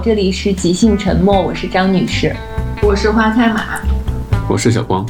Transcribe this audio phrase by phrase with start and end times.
[0.00, 2.34] 好，这里是即兴沉默，我是张女士，
[2.82, 3.82] 我是花菜马，
[4.48, 5.04] 我是小光。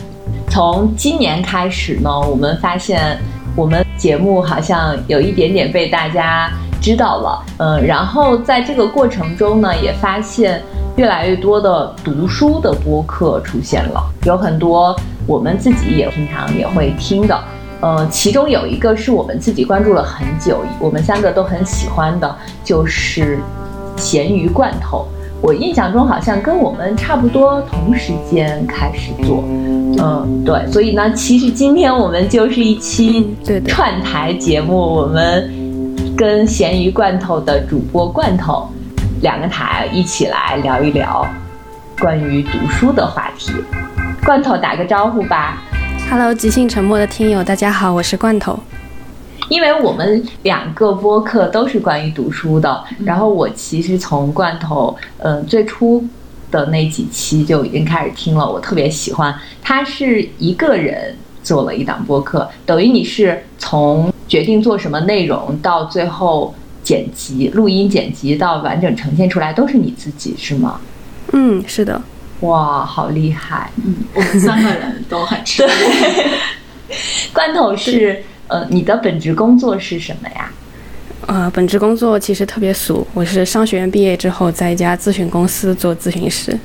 [0.48, 3.16] 从今年开始呢，我们发现
[3.54, 6.50] 我们节目好像有一点点被大家
[6.82, 10.60] 知道了，嗯，然后在这个过程中呢，也发现
[10.96, 17.40] 越来越多的读书的播客出现了，有很多我们自己也平常也会听的。
[17.80, 23.38] 呃，其中有一个是我们自己关注了很久，我们三个都很喜欢的，就是
[24.00, 25.06] 咸鱼罐头。
[25.42, 29.42] 我印象中好像跟我们差不多同时间开始做，
[29.98, 30.70] 嗯，对。
[30.70, 33.34] 所以呢，其实今天我们就是一期
[33.66, 35.50] 串台节目，我们
[36.14, 38.68] 跟咸鱼罐头的主播罐头
[39.22, 41.26] 两个台一起来聊一聊
[41.98, 43.52] 关于读书的话题。
[44.22, 45.62] 罐头打个招呼吧。
[46.10, 48.58] Hello，即兴沉默的听友，大家好，我是罐头。
[49.50, 56.02] 因为我们两个播客都是关于读书的，然后我其实从罐头，嗯，最初
[56.52, 59.34] 的那几期就已经开始听了，我特别喜欢。
[59.60, 66.54] 他是一个人做了一档播客，等于你是从决定做什么内容到最后
[66.84, 70.80] 剪辑、录音、剪辑到完整呈现出来，都是你自己，是吗？
[71.32, 72.00] 嗯，是的。
[72.40, 73.70] 哇，好厉害！
[73.84, 75.72] 嗯，我们三个人都很吃力。
[77.32, 80.50] 罐头是呃，你的本职工作是什么呀？
[81.26, 86.58] 呃，本职工作其实特别俗，我是商学院毕业之后在一家咨询公司做咨询师。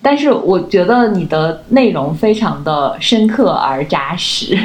[0.00, 4.58] 但是我觉得你的内容非常的深刻而扎实。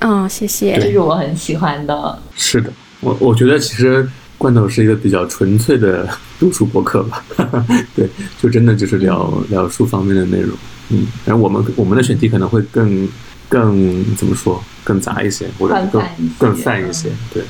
[0.00, 2.18] 嗯，谢谢，这是我很喜欢的。
[2.34, 4.08] 是的，我我觉得其实。
[4.40, 6.08] 罐头是一个比较纯粹的
[6.38, 7.22] 读书博客吧，
[7.94, 8.08] 对，
[8.40, 10.56] 就真的就是聊聊书方面的内容，
[10.88, 13.06] 嗯，然后我们我们的选题可能会更
[13.50, 16.02] 更怎么说更杂一些，或者更
[16.38, 17.42] 更泛一些，对。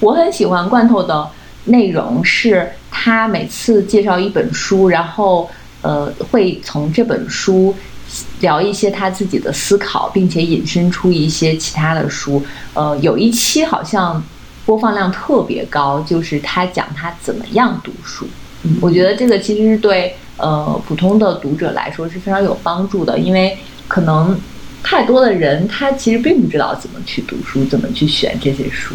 [0.00, 1.28] 我很喜欢罐头的
[1.66, 5.48] 内容，是他每次介绍一本书，然后
[5.82, 7.72] 呃会从这本书
[8.40, 12.42] 聊一些他自己的思考，并且引申出一些其他的书，
[12.74, 14.20] 呃，有一期好像。
[14.64, 18.24] 播放量特别高，就是他讲他怎么样读书。
[18.62, 23.58] 嗯，我觉得这个其实是对呃普通的读者来说是非常有帮助的，因为
[23.88, 24.38] 可能
[24.82, 28.94] 太多的人他其实并不知道怎么去读书，怎么去选这些书。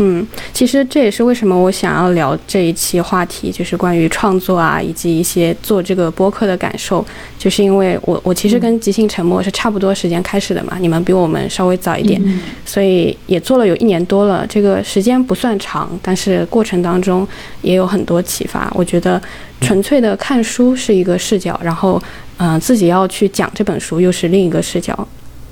[0.00, 7.04] 嗯，其实这也是为什么我想要聊这一期话题，就是关于创作啊，以及一些做这个播客的感受。
[7.36, 12.22] 就是因为我我其实跟即兴沉默是差不多时间开始的嘛，你们比我们稍微早一点，
[12.64, 14.46] 所以也做了有一年多了。
[14.48, 17.26] 这个时间不算长，但是过程当中
[17.62, 18.70] 也有很多启发。
[18.76, 19.20] 我觉得
[19.60, 22.00] 纯粹的看书是一个视角，然后
[22.36, 24.96] 嗯，自己要去讲这本书又是另一个视角。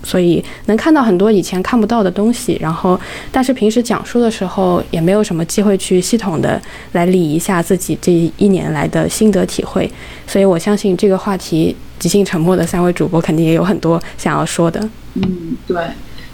[0.06, 2.98] 所以能看到很多以前看不到的东西，然后，
[3.32, 6.62] 但是平时讲述的时候也没有什么机会去系统的
[6.92, 9.90] 来理一下自己这一年来的心得体会，
[10.28, 14.78] 所以我相信这个话题，即兴沉默的三位主播肯定也有很多想要说的。
[15.14, 15.76] 嗯，对。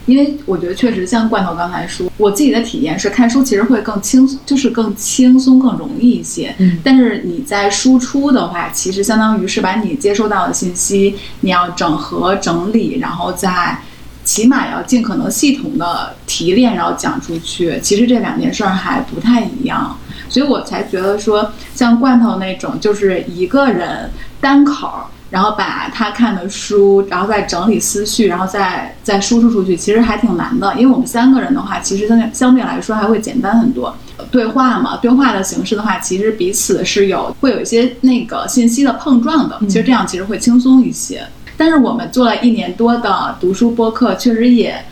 [0.07, 6.55] 因为我觉得确实像罐头刚才说，我自己的体验是看书其实会更轻，就是更轻松、更容易一些。
[6.59, 13.79] 嗯，但是你在输出的话，其实相当于是把你接收到的信息，你要整合整理，然后再
[14.25, 17.79] 起码要尽可能系统的提炼，然后讲出去。
[17.81, 19.97] 其实这两件事儿还不太一样，
[20.29, 25.07] 所以我才觉得说，像罐头那种，就是一个人单口。
[25.33, 30.75] 然后把他看的书，然后再整理思绪，然后再再输出出去，其实还挺难的。
[30.75, 33.97] 因为我们三个人的话，其实相对相对来说还会简单很多。
[34.31, 39.59] 对话嘛，对话的形式的话，其实彼此是有会有一些那个信息的碰撞的。
[39.63, 41.27] 其实这样其实会轻松一些。
[41.57, 44.85] 但是我们做了一年多的读书播客，确实也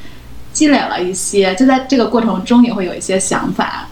[0.54, 3.86] 积累了一些，就在这个过程中也会有一些想法。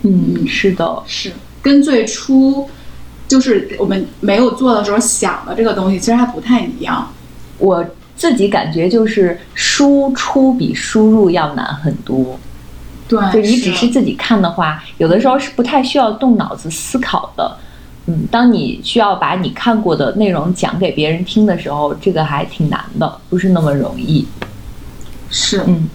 [0.00, 1.30] 嗯，是的，是
[1.60, 2.70] 跟最初。
[3.34, 7.12] 就是我们没有做的时候想的这个东西，其实还不太一样。
[7.58, 7.84] 我
[8.14, 12.38] 自己感觉就是输出比输入要难很多。
[13.08, 17.56] 对，就你只是自己看的话，有的时候是不太需要动脑子思考的。
[18.06, 24.24] 嗯，当你需要把你看过的内容讲给别人听的时候，这个还挺难的，不是那么容易。
[25.28, 25.88] 是，嗯。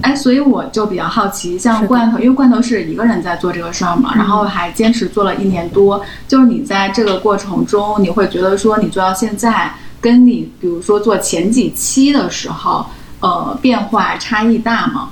[0.00, 6.02] 哎，所以我就比较好奇，像罐头，因为罐头是一个人在做这个事儿嘛，然后还坚持做了一年多。
[6.26, 12.86] 就是你在这个过程中，你会觉得说，你做到现在，跟你比如说做前几期的时候，
[13.20, 15.10] 呃，变化差异大吗？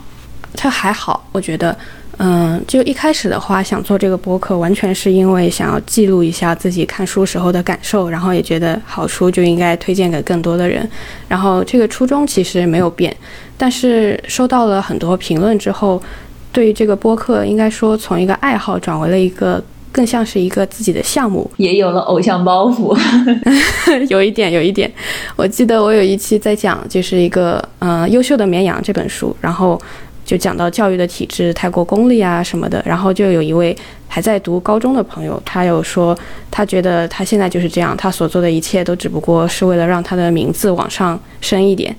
[0.57, 1.77] 它还好，我觉得。
[2.23, 10.87] 嗯，就一开始的话，想做这个播客，完全是因为想要记录一下自己看书时候的感受，然后也觉得好书就应该推荐给更多的人，
[11.29, 13.17] 然后这个初衷其实没有变，
[13.57, 16.03] 但是收到了很多评论之后，
[16.53, 22.95] 对于这个播客，应该说从一个爱好转为了一个更像是一个自己的项目，也有了偶像包袱，
[24.11, 24.93] 有一点，有一点。
[25.37, 29.81] 我记得我有一期在讲，就是一个呃优秀的绵羊这本书，然后
[30.31, 36.17] 就讲到教育的体制太过功利啊什么的，然后就有一位还在读高中的朋友，他有说
[36.53, 41.93] 他觉得他现在就是这样，他所做的一切都只不过是为了让他的名字往上升一点。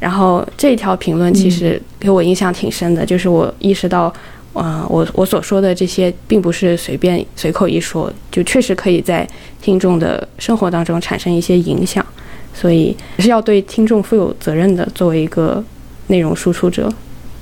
[0.00, 4.10] 然后这条评论其实给我印象挺深的，就是我意识到。
[4.56, 9.28] 嗯，我我所说的这些并不是随便随口一说，就确实可以在
[9.60, 12.06] 听众的生活当中产生一些影响，
[12.54, 14.88] 所以是要对听众负有责任的。
[14.94, 15.60] 作为一个
[16.06, 16.88] 内容输出者，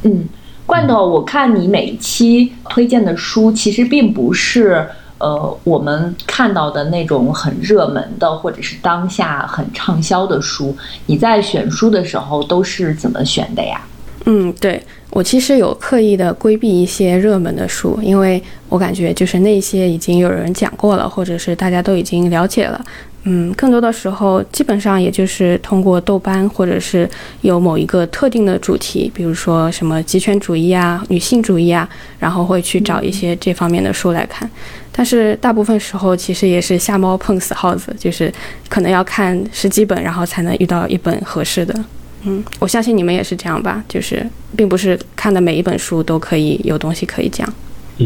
[0.02, 0.24] 嗯，
[0.66, 4.86] 罐头，我看你每一期推荐的书，其实并不是
[5.18, 10.76] 呃我们看到的那种很热门的，或者是当下很畅销的书。
[11.06, 13.80] 你在选书的时候都是怎么选的呀？
[14.26, 14.80] 嗯，对。
[15.10, 22.82] 我其实有刻意的规避一些热门的书，因为我感觉就是那些已经有人讲过了，或者是大家都已经了解了。
[23.24, 27.08] 嗯，更多的时候基本上也就是通过豆瓣，或者是
[27.42, 31.86] 有某一个特定的主题，比如说什么极权主义啊、女性主义啊，
[32.18, 34.50] 然后会去找一些这方面的书来看。
[34.90, 38.32] 但是大部分时候其实也是瞎猫碰死耗子，就是
[38.70, 41.84] 可能要看十几本，然后才能遇到一本合适的。
[42.24, 44.24] 嗯，我相信你们也是这样吧，就是
[44.56, 47.52] 并不是看的每一本书都可以有东西可以讲。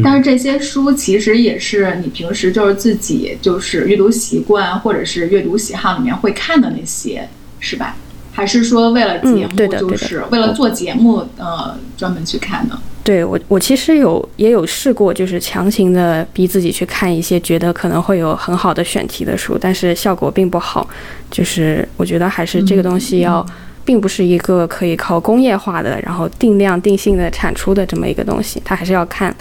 [0.02, 7.26] 但是这些书其实也是你平时就是自己就是阅读习惯或者是阅读喜好里面会看的那些，
[7.60, 7.96] 是吧？
[8.32, 12.78] 还是说为了节目，就是为了做节目呃专门去看的？
[13.04, 20.86] 对我，我其实有也有试过，就是强行的逼自己去看一些觉得可能会有很好的选题的书，但是效果并不好。
[21.30, 23.46] 就是我觉得还是这个东西要。
[23.86, 29.34] 并不是一个可以靠工业化的，然后定量定性的产出的这么一个东西，它还是要看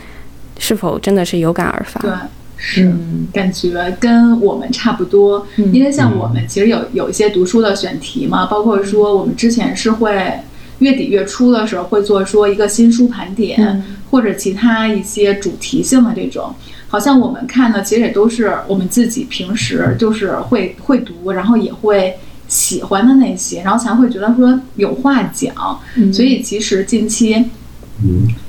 [0.60, 2.00] 是否真的是有感而发。
[2.00, 2.12] 对，
[2.56, 2.94] 是
[3.34, 10.32] 感觉跟我们差不多，因为像我们其实有有一些读书的选题嘛，包括说我们之前是会
[10.78, 16.54] 月底月初的时候会做说一个新书盘点，或者其他一些主题性的这种，
[16.88, 22.16] 好像我们看的其实也都是我们自己平时就是会会读，然后也会。
[22.48, 25.80] 喜欢的那些，然后才会觉得说有话讲，
[26.14, 27.30] 所以其实近期，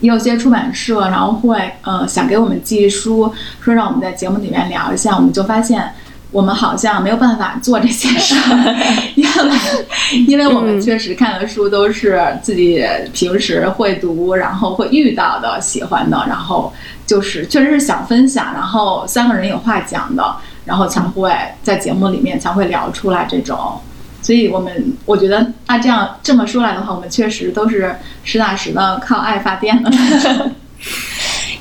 [0.00, 5.92] 也有些出版社，然后会呃想给我们寄书，说让我们在节目里面聊一下，我们就发现
[6.32, 8.34] 我们好像没有办法做这些事，
[9.14, 9.30] 因为
[10.26, 16.72] 因为我们确实看的书都是自己平时会读，然后会遇到的喜欢的，然后
[17.06, 21.32] 就是确实是想分享，然后三个人有话讲的，然后才会
[21.62, 23.80] 在节目里面才会聊出来这种。
[24.26, 27.94] 所以，我们我觉得，那这样这么说来的话，我们确实都是
[28.24, 29.90] 实打实的靠爱发电的。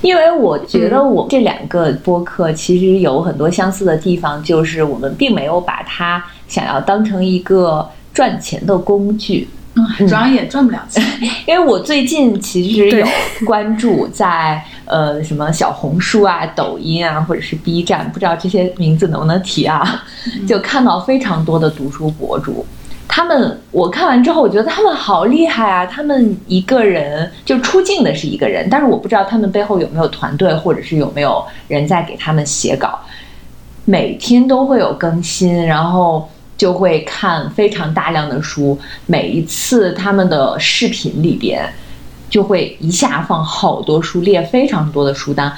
[0.02, 9.48] 因为我觉得，我这两个播客其实有很多相似的地方，就是我们并没有把它想要当成一个赚钱的工具。
[9.78, 11.04] 嗯主要也赚不了钱，
[11.46, 13.06] 因为我最近其实有
[13.46, 20.04] 关注在呃什么小红书啊、抖音啊，或者是 B 站，不知道这些名字能不能提啊？
[20.48, 22.66] 就看到非常多的读书博主，
[23.08, 25.86] 他们我看完之后，我觉得他们好厉害啊！
[25.86, 33.00] 他们一个人就出镜的是一个人，但是我不知道他们背后有没有团队，或者是有没有人在给他们写稿，
[33.86, 36.30] 每天都会有更新，然后。
[36.58, 41.70] 就会看非常大量的书，每一次他们的视频里边，
[42.30, 45.52] 就会一下放好多书，列非常多的书单，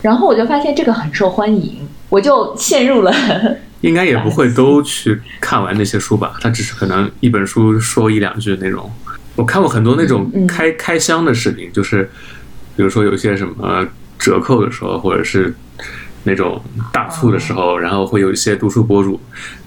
[0.00, 3.12] 然后我就发现这个很受欢迎，我就陷入了。
[3.82, 6.34] 应该也不会都去看完那些书吧？
[6.40, 8.90] 他只是可能一本书说一两句那种。
[9.34, 12.10] 我看过很多那种开开箱的视频，就是
[12.76, 13.86] 比如说有些什么
[14.18, 15.54] 折扣的时候，或者是。
[16.24, 19.20] 那种大促的时候，然后会有一些读书博主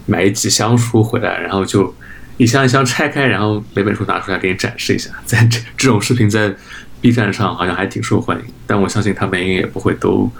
[0.06, 1.94] 买几箱书回来，然后就
[2.36, 5.10] 一箱一箱拆开，然后每本书拿出来给你展示一下。
[5.24, 6.52] 在这这种视频在
[7.00, 10.30] B 站上好像还挺受欢迎，但我相信他们应该也不会都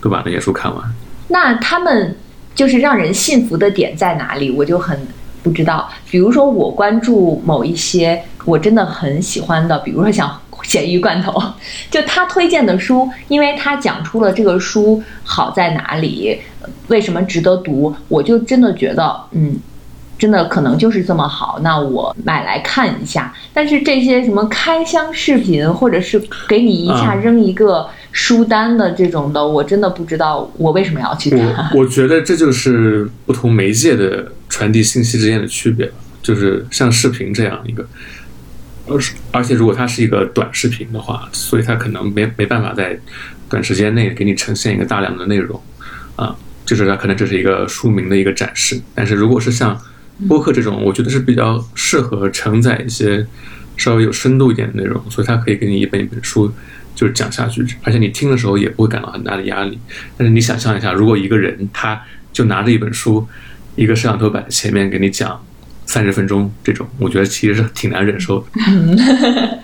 [0.00, 0.84] 都把那些书看完。
[1.28, 2.16] 那他们
[2.54, 4.50] 就是让人信服的点在哪里？
[4.50, 4.98] 我就很
[5.42, 5.90] 不知道。
[6.10, 10.38] 比如说，我关注某一些我真的很喜欢的，比如说像。
[10.62, 11.42] 咸鱼罐头，
[11.90, 16.40] 就他推荐的书，因为他讲出了这个书好在哪里，
[16.86, 19.56] 为什么值得读，我就真的觉得，嗯，
[20.22, 23.34] 真的可能就是这么好，那我买来看一下。
[23.52, 31.68] 但是这些什么开箱视频，或者是给你一下扔一个书单的这种的，我真的不知道我为什么要去看。
[31.74, 35.90] 我觉得这就是不同媒介的传递信息之间的区别，
[36.22, 37.84] 就是像视频这样一个。
[38.86, 42.96] 而是，而且如果它是一个短视频的话，所以它可能没没办法在
[43.48, 45.60] 短时间内给你呈现一个大量的内容。
[46.14, 48.80] 啊，就是它可能只是一个书名的一个展示。
[48.94, 49.76] 但是如果是像
[50.28, 53.26] 播客这种，我觉得是比较适合承载一些
[53.76, 56.52] 稍微有深度一点的内容，所以它可以给你一本一本书
[56.94, 59.78] 就是讲下去，而且你听的时候也不会感到很大的压力。
[60.16, 62.00] 但是你想象一下，如果一个人他
[62.32, 63.26] 就拿着一本书，
[63.74, 65.42] 一个摄像头摆在前面给你讲
[65.86, 68.46] 三十分钟，这种我觉得其实是挺难忍受的。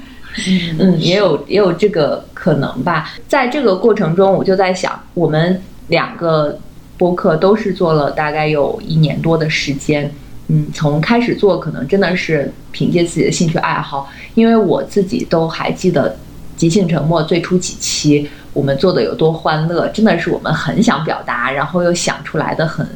[0.78, 3.10] 嗯，也有也有这个可能吧。
[3.26, 6.58] 在这个过程中，我就在想，我们两个
[6.96, 10.10] 播客都是做了大概有一年多的时间。
[10.48, 16.10] 嗯，从开始做，可能真的是凭借自己的兴趣爱好，因为我自己都还记得
[16.56, 22.86] 《即兴沉默》最初几期我们做的有多欢乐，真的是我们很想表达，然后又想出来的很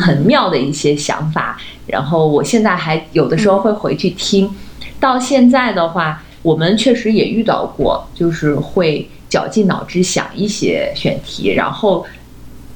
[0.00, 1.58] 很妙的一些想法。
[1.86, 4.50] 然后我现在还有的时候会回去听，
[5.00, 6.22] 到现在的话。
[6.40, 12.06] 我们确实也遇到过，就是会绞尽脑汁想一些选题，然后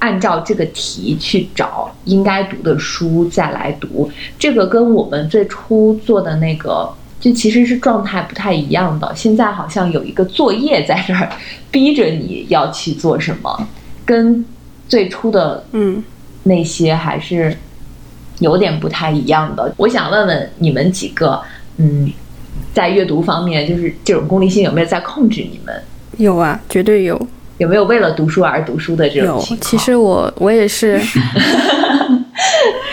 [0.02, 4.10] 按照这个题去找应该读的书再来读。
[4.36, 9.12] 这个跟我们最初做的那个，就其实是状态不太一样的。
[9.14, 11.30] 现在好像有一个作业在这儿，
[11.70, 13.68] 逼着你要去做什么，
[14.04, 14.44] 跟
[14.88, 16.02] 最初的嗯
[16.42, 17.56] 那些还是
[18.40, 19.72] 有点不太一样的。
[19.76, 21.40] 我想问问你们几个，
[21.76, 22.12] 嗯。
[22.74, 25.82] 在阅读方面，就是这种功利性有没有在控制你们？
[26.16, 27.26] 有啊，绝对有。
[27.58, 29.58] 有没有为了读书而读书的这种情况？
[29.58, 31.00] 有，其实我我也是。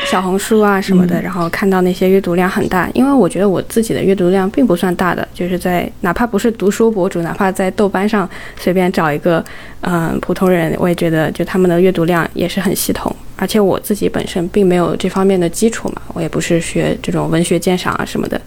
[0.05, 8.27] 小红书啊什么的，然后看到那些阅读量很大，因为我觉得我自己的阅读量并不算大的，就是在哪怕不是读书博主，哪怕在豆瓣上
[8.59, 9.43] 随便找一个
[9.81, 13.15] 嗯普通人，我也觉得就他们的阅读量也是很系统。
[13.39, 18.39] 而且我自己本身并没有这方面的基础嘛，我也不是学这种文学鉴赏啊什么的，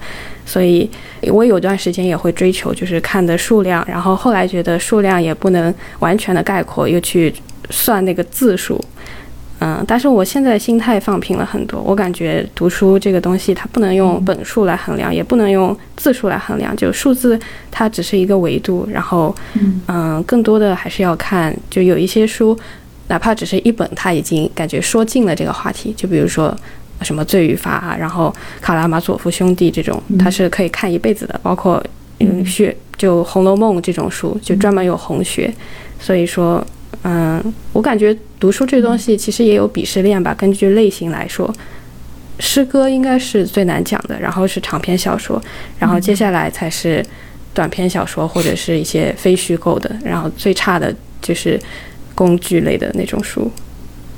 [0.44, 0.88] 所以
[1.28, 7.32] 我有段时间也会追求就是看的数量，然后后来觉得数量也不能完全的概括，又去
[7.70, 8.78] 算那个字数。
[9.64, 11.80] 嗯，但是我现在心态放平了很多。
[11.80, 16.76] 我感觉读书这个东西，它不能用本数来衡量，也不能用字数来衡量。
[16.76, 17.38] 就数字，
[17.70, 18.88] 它只是一个维度。
[18.92, 19.32] 然后，
[19.87, 22.58] 嗯，更多的还是要看，就有一些书，
[23.12, 25.92] 哪怕只是一本，他已经感觉说尽了这个话题。
[25.95, 26.57] 就比如说
[27.02, 31.38] 什么《罪与罚》啊，然后《卡拉马佐夫兄弟》这种，他是可以看一辈子的。
[31.42, 31.85] 包括
[32.21, 35.52] 嗯学就《红楼梦》这种书，就专门有红学。
[36.00, 36.66] 所以说。
[37.04, 37.42] 嗯，
[37.73, 40.33] 我感觉读书这东西其实也有鄙视链吧。
[40.35, 41.52] 根据类型来说，
[42.38, 45.42] 诗歌应该是最难讲的，然后是长篇小说，
[45.78, 47.04] 然后接下来才是
[47.54, 51.59] 短篇小说或者是一些非虚构的，然后最差的就是
[52.14, 53.50] 工具类的那种书。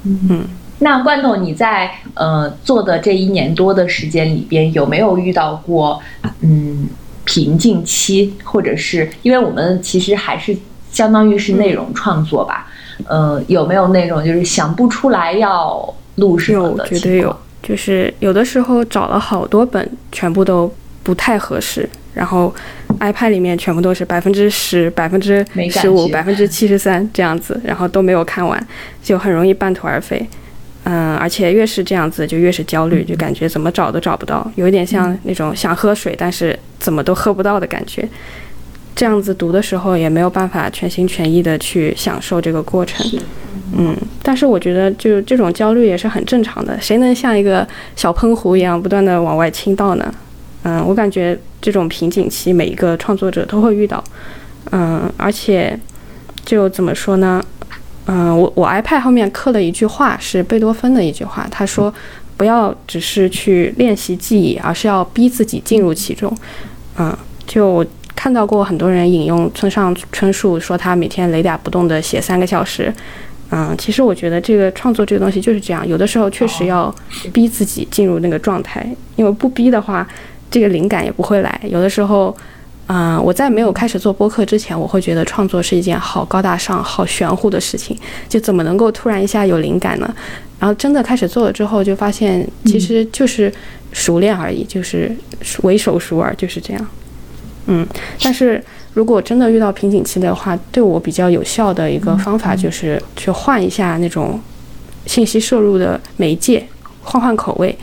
[0.05, 0.45] 嗯，
[0.79, 6.01] 那罐头你在呃做的这一年多的时间里边，有没有遇到过
[6.41, 6.89] 嗯
[7.25, 10.57] 瓶颈期，或者是因为我们其实还是
[10.91, 12.67] 相当于是内容创作吧？
[13.07, 17.37] 呃，有没有那种就是想不出来要录什么的有，绝对有。
[17.63, 20.71] 就是有的时候找了好多本，全部都
[21.03, 22.55] 不太合适，然后
[23.01, 28.67] iPad 里面全部都是百分之十、百分之十五、百分之七十三这样子，然后都没有看完，
[29.03, 30.27] 就很容易半途而废。
[30.85, 38.07] 嗯，而且越是这样子，就越是焦虑，就感觉怎么找都找不到，有一点像那种想喝水，但是怎么都喝不到的感觉。
[38.95, 43.05] 这样子读的时候也没有办法全心全意的去享受这个过程，
[43.77, 47.67] 嗯，但是我觉得就这种焦虑也是很正常的，谁能像一个
[47.97, 50.15] 小喷壶一样不断的往外倾倒呢？
[50.63, 54.05] 嗯，我感觉这种瓶颈期每一个创作者都会遇到，
[54.73, 55.79] 嗯，而且
[56.45, 57.43] 就怎么说呢？
[58.05, 61.93] 嗯，我我 iPad 后面刻了一句话，是贝多芬的一句话，他说
[62.37, 66.31] 不要只是去练习记忆，而是要逼自己进入其中，
[66.99, 67.17] 嗯，
[67.47, 67.83] 就。
[68.17, 72.91] 看到过很多人引用村上春树说他每天雷打不动的写三个小时，
[73.51, 76.95] 嗯，其实我觉得这个创作这个东西就是这样，有的时候确实要
[77.33, 80.07] 逼自己进入那个状态，因为不逼的话，
[80.55, 81.61] 这个灵感也不会来。
[81.65, 82.33] 有的时候，
[82.87, 90.15] 嗯，我在没有开始做播客之前，我会觉得创作是一件好高大上、好玄乎的事情，就怎么能够突然一下有灵感呢？
[90.61, 93.53] 然后真的开始做了之后，就发现其实就是
[93.91, 95.11] 熟练而已，就是
[95.65, 96.87] 为手熟耳，就是这样。
[97.67, 97.85] 嗯，
[98.23, 104.41] 但是如果真的遇到瓶颈期的话，对我比较有效的一个方法就是去换一下那种
[105.05, 106.65] 信息摄入的媒介，
[107.03, 107.77] 换换口味。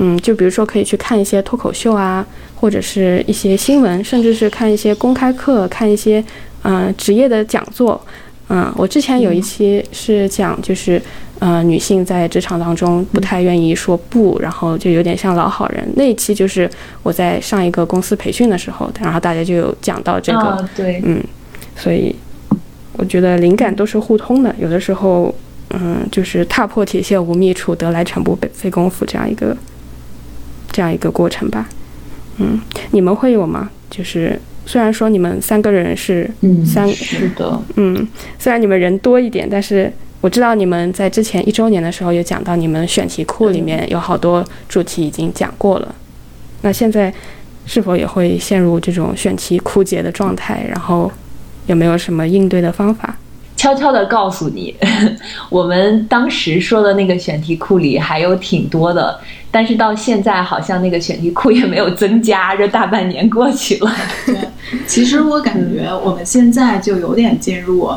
[0.00, 2.26] 嗯，就比如说可以去看一些脱口秀啊，
[2.56, 6.24] 或者是一些新闻，甚至是看一些公开课，看一些
[6.62, 8.00] 嗯职业的讲座。
[8.48, 11.00] 嗯，我之前有一期是讲就是。
[11.40, 15.90] 呃，女性在职场当中不太愿意说不，然后就有点像老好人。
[15.96, 16.70] 那一期就是
[17.02, 21.18] 我在上一个公司培训的时候，然后大家就有讲到这个，对，嗯，
[21.74, 22.14] 所以
[22.98, 24.54] 我觉得灵感都是互通的。
[24.58, 25.34] 有的时候，
[25.70, 29.56] 嗯，就是踏破铁鞋无觅处，得来全不费功夫这样一个
[30.70, 31.68] 这样一个过程吧。
[32.38, 32.60] 嗯，
[32.92, 33.70] 你们会有吗？
[33.90, 38.06] 就是虽然说你们三个人是嗯，三是的，嗯，
[38.38, 45.94] 虽然你们人多一点，但是我知道你们在之前一周年的时候有讲到，你们选题库里面有好多主题已经讲过了。
[46.62, 47.12] 那现在
[47.66, 50.64] 是否也会陷入这种选题枯竭的状态？
[50.68, 51.10] 然后
[51.66, 53.16] 有没有什么应对的方法？
[53.60, 54.74] 悄悄的告诉你，
[55.50, 63.92] 我们当时说的那个选题库里还有挺多的，但是到现在好像那个选题库也没有增加，这大半年过去了。
[64.24, 64.34] 对，
[64.86, 67.92] 其实我感觉我们现在就有点进入，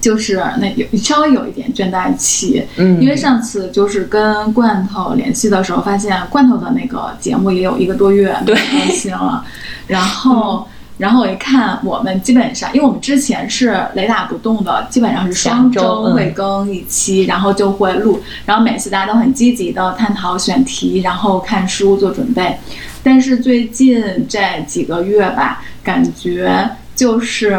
[0.00, 9.44] 就是那有稍微有一点倦怠期，嗯因为上次就是跟罐头联系的时候，发现罐头的那个节目也有一个多月没有更新了，
[9.86, 10.66] 然后。
[11.00, 22.54] 然后我一看，我们基本上，因为我们之前是雷打不动的，基本上是双周会更一期，然后就会录，然后每次大家都很积极的探讨选题，然后看书做准备。
[23.02, 27.58] 但是最近这几个月吧，感觉就是，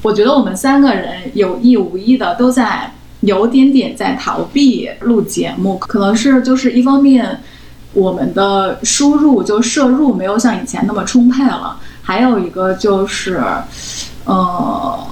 [0.00, 7.40] 我觉得我们三个人有意无意的都在有点点在逃避录节目，可能是就是一方面
[7.92, 13.42] 我们的输入就摄入没有像以前那么充沛了，还有一个就是，
[14.24, 15.06] 呃，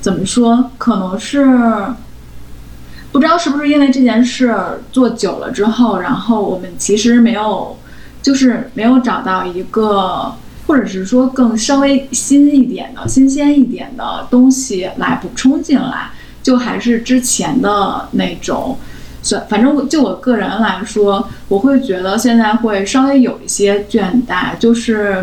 [0.00, 1.46] 怎么说，可能是。
[3.10, 4.56] 不知道是不是因为这件事
[4.90, 7.76] 做久了之后，然后我们其实没有，
[8.22, 10.32] 就是没有找到一个，
[10.66, 16.10] 或者是说更稍微新一点的、新鲜一点的东西来补充进来，
[16.42, 18.78] 就还是之前的那种。
[19.22, 25.22] 算反正我就我个人来说，我会觉得现在会稍微有一些倦怠，就是，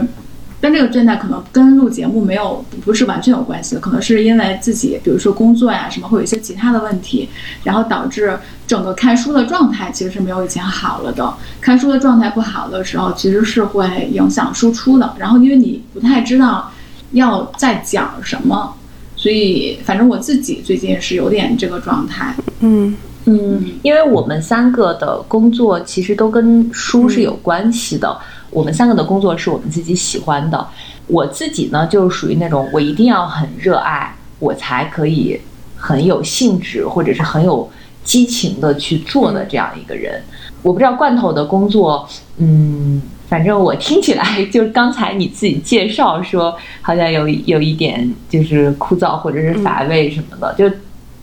[0.61, 7.29] 但这个倦怠可能跟录节目没有不是完全有关系的，可能是因为自己比如说工作呀什么会有一些其他的问题，
[7.63, 11.33] 然后导致整个看书的状态其实是没有以前好了的。
[11.61, 15.15] 看书的状态不好的时候，其实是会影响输出的。
[15.17, 16.69] 然后因为你不太知道
[17.13, 18.75] 要在讲什么，
[19.15, 22.35] 所以反正我自己最近是有点这个状态。
[22.59, 22.95] 嗯
[23.25, 28.17] 嗯，因为我们三个的工作其实都跟书是有关系的。
[28.51, 30.67] 我们三个的工作是我们自己喜欢的。
[31.07, 35.39] 我自己呢，就是属于那种我一定要很热爱，我才可以
[35.75, 37.69] 很有兴致或者是很有
[38.03, 40.21] 激情的去做的这样一个人。
[40.61, 42.07] 我不知道罐头的工作，
[42.37, 50.69] 嗯，反正我听起来就是刚才你自己介绍说，好像有有一点就是枯燥或者是乏味什么的，就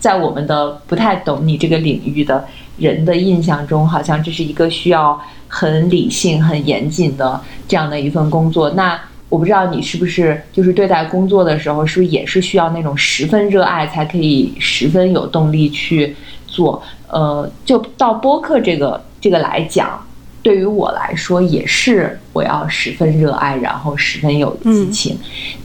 [0.01, 2.45] 在我们的不太懂你这个领域的
[2.79, 8.71] 人的印象中，好像这是一个需要很理性、很严谨的这样的一份工作。
[8.71, 16.15] 那我不知道你是不是就是对待工作的时候，是不是也是需要那种十分热爱，才可以十分有动力去
[16.47, 16.83] 做？
[17.09, 20.05] 呃，就到播客这个这个来讲，
[20.43, 25.19] 对于我来说也是我要十分热爱，然后十分有激情。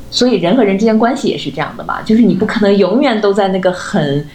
[0.10, 4.28] 所以人和人之间关系也是这样的嘛，就是你不可能永远都在那个很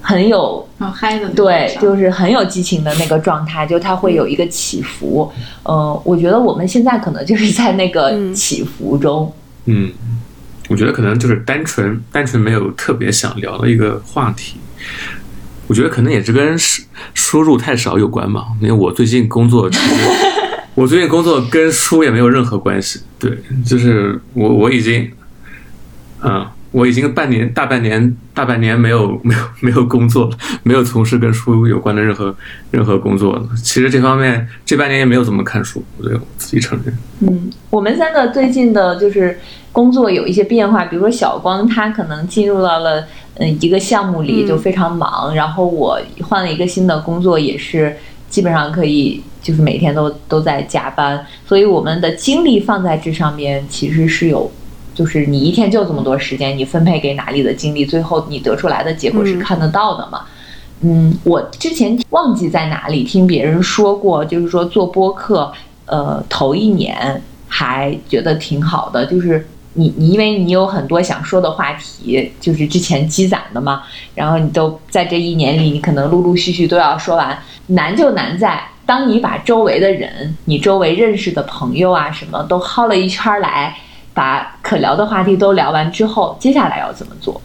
[0.00, 5.30] 很有很嗨的那对，就是很有激情的那个状态，就它会有一个起伏。
[5.64, 9.32] 呃，我觉得我们现在可能就是在那个嗯起伏中。
[9.66, 9.92] 嗯，
[10.68, 14.56] 我觉得可能就是单纯单纯没有特别想聊的一个话题。
[15.66, 16.82] 我觉得可能也是跟输
[17.12, 19.94] 输入太少有关吧，因为我最近工作其实
[20.74, 23.00] 我最近工作跟书也没有任何关系。
[23.18, 25.10] 对，就是我我已经，
[26.22, 32.34] 嗯，我已经半年大半年大半年没有 没有没有工作了，没有从事跟书有关的任何
[32.70, 33.48] 任何工作了。
[33.56, 36.94] 其实这方面这半年也没有怎么看书，对我自己承认。
[37.20, 39.38] 嗯，我们三个最近的就是
[39.72, 47.96] 工作有一些变化，比如说小光他可能进入到了嗯一个项目里嗯就非常忙，然后我换了一个新的工作，也是
[48.28, 54.50] 基本上可以就是每天都都在加班，所以我们的精力放在这上面其实是有。
[54.98, 60.22] 就是你一天就这么多时间，你分配给哪里的精力，最后你得出来的结果是嗯看得到的嘛？
[60.80, 65.52] 嗯，我之前忘记在哪里听别人说过，就是说做播客，
[65.86, 73.84] 呃，头一年还觉得挺好的，就是你你因为你有很多想说的话题，就是之前积攒的嘛，
[74.16, 77.38] 然后你都在这一年里，你可能陆陆续续都要说完。
[77.68, 83.76] 难就难在，当你把周围的人、你周围认识的朋友啊什么都薅了一圈儿来，
[84.18, 87.40] 把可聊的话题都聊完之后，接下来要怎么做？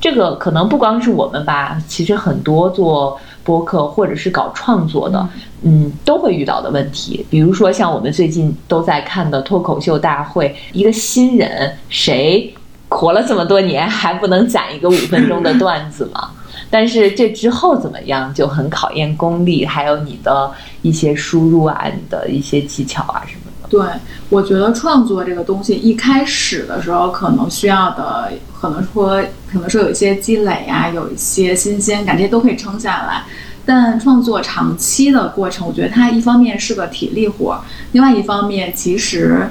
[0.00, 5.28] 这个可能不光是我们吧，其实很多做播客或者是搞创作的，
[5.60, 7.26] 嗯，都会遇到的问题。
[7.28, 12.54] 比如说像我们最近都在看的脱口秀大会，一个新人谁
[12.88, 16.30] 活了这么多年还不能攒一个五分钟的 段子吗？
[16.70, 23.43] 但是这之后怎么样就很考验功力，还有你的一些输入啊，你的一些技巧啊什么的。
[23.74, 23.84] 对，
[24.28, 33.24] 我觉得创作这个东西一开始的时候可能需要的，可能说可能说有一些积累啊，有一些新鲜感，这些都可以撑下来。
[33.66, 39.48] 但创作长期的过程，我觉得它一方面是个体力活，另外一方面其实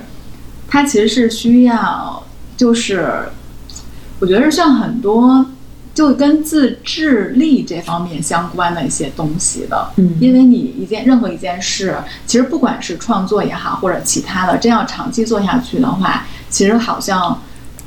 [0.70, 2.24] 它其实是需要，
[2.56, 3.24] 就是
[4.20, 5.46] 我觉得是像很多
[5.94, 9.92] 就跟自制力这方面相关的一些东西的。
[9.98, 17.42] 嗯因为你一件任何一件事，其实不管是创作也好，或者其他的，真要长期做下去的话，其实好像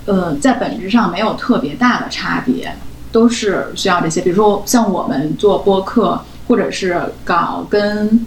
[0.05, 2.75] 呃在本质上没有特别大的差别。
[3.13, 8.27] 都是需要这些，比如说像我们做播客，或者是搞跟，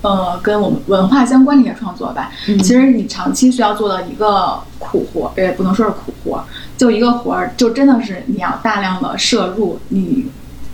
[0.00, 2.32] 呃，跟我们文化相关的一些创作吧。
[2.48, 6.42] 嗯其实你长期需要做的一个苦活，也不能说是苦活，
[6.80, 10.24] 就一个活儿，就真的是你要大量的摄入，你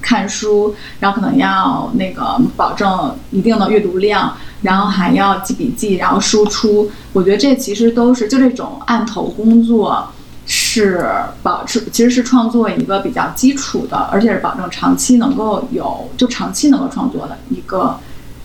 [0.00, 6.88] 看书，然后可能要那个保证一定的阅读量，然后还要记笔记，然后输出。
[7.12, 10.06] 我觉得这其实都是就这种案头工作。
[10.48, 11.04] 是
[11.42, 17.98] 保持，其实是创作一个比较基础的，而且是保证长期能够有，就长期能够创作的一个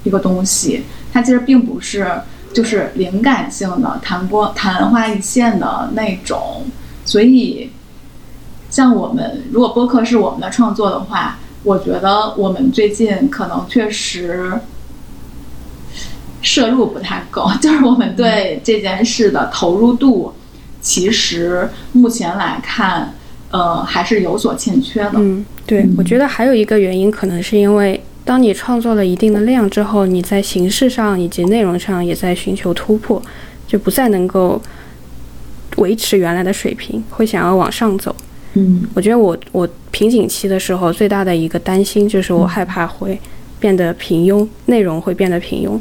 [0.03, 0.83] 一个东西。
[1.13, 2.11] 它其实并不是
[2.55, 6.65] 就是灵感性的、昙光昙花一现的那种。
[7.05, 7.69] 所以，
[8.69, 14.51] 像我们如果播客是我们的创作的话，我觉得我们最近可能确实
[16.41, 20.33] 摄入不太够， 就是我们对这件事的投入度。
[20.79, 23.13] 其实目前来看，
[23.51, 25.11] 呃，还是有所欠缺的。
[25.17, 33.21] 嗯，对，我觉得还有一个原因，可能是因为当你创作了一定的量之后，你在形式上以及内容上也在寻求突破，
[33.67, 34.59] 就不再能够
[35.77, 38.15] 维持原来的水平，会想要往上走。
[38.53, 43.17] 嗯我觉得我我瓶颈期的时候最大的一个担心就是我害怕会
[43.59, 45.79] 变得平庸，内容会变得平庸。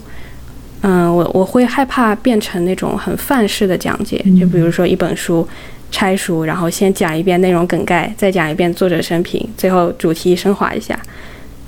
[0.82, 5.46] 嗯，我我会害怕变成那种很范式的讲解，就比如说一本书
[5.90, 10.98] 拆书，然后先讲一遍内容梗概，再讲一遍作者生平，最后主题升华一下。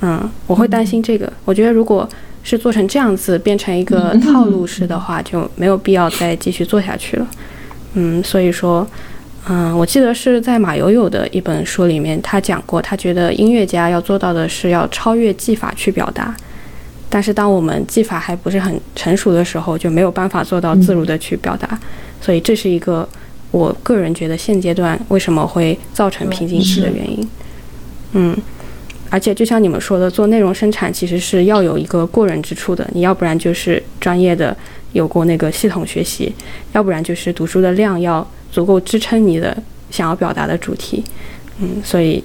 [0.01, 1.31] 嗯，我会担心这个。
[1.45, 2.09] 我觉得如果
[2.43, 7.27] 是做成这样子，变成一个套路式的话，就没有必要再继续做下去了。
[7.95, 8.87] 嗯，所以说，
[9.49, 16.35] 嗯，我记得是在马友友的一本书里面，他讲过，他觉得音乐家要做到的是要超越技法去表达。
[17.11, 21.79] 但是当我们技法还不是很成熟的时候，就没有办法做到自如的去表达，
[22.23, 23.07] 所以这是一个
[23.51, 27.29] 我个人觉得现阶段为什么会造成瓶颈期的原因。
[28.13, 28.35] 嗯，
[29.11, 34.57] 而且就像你们说的，做内容生产其实是要有一个过人之处的，你要不然就是专业的
[34.93, 36.33] 有过那个系统学习，
[36.73, 39.57] 要不然就是读书的量要足够支撑你的
[39.91, 41.03] 想要表达的主题。
[41.61, 42.23] 嗯，所以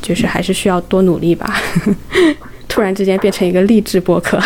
[0.00, 1.60] 就是还是需要多努力吧。
[2.68, 4.38] 突然之间变成一个励志播客，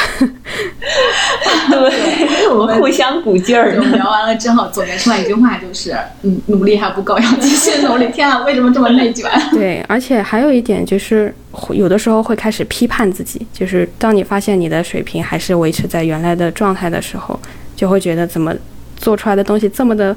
[1.71, 3.83] 对，我们互相鼓劲儿我。
[3.83, 8.09] 们聊完了之后，总结出来一句话就是：嗯，努力还不够，要继续努力。
[8.13, 9.31] 天啊，为什么这么内卷？
[9.53, 11.35] 对，而且还有一点就是，
[11.71, 17.39] 有的时候会开始批判自己，就是当你发现你的水平还是维持在原来的状态的时候，
[17.77, 18.55] 就会觉得怎么
[18.97, 20.15] 做出来的东西这么的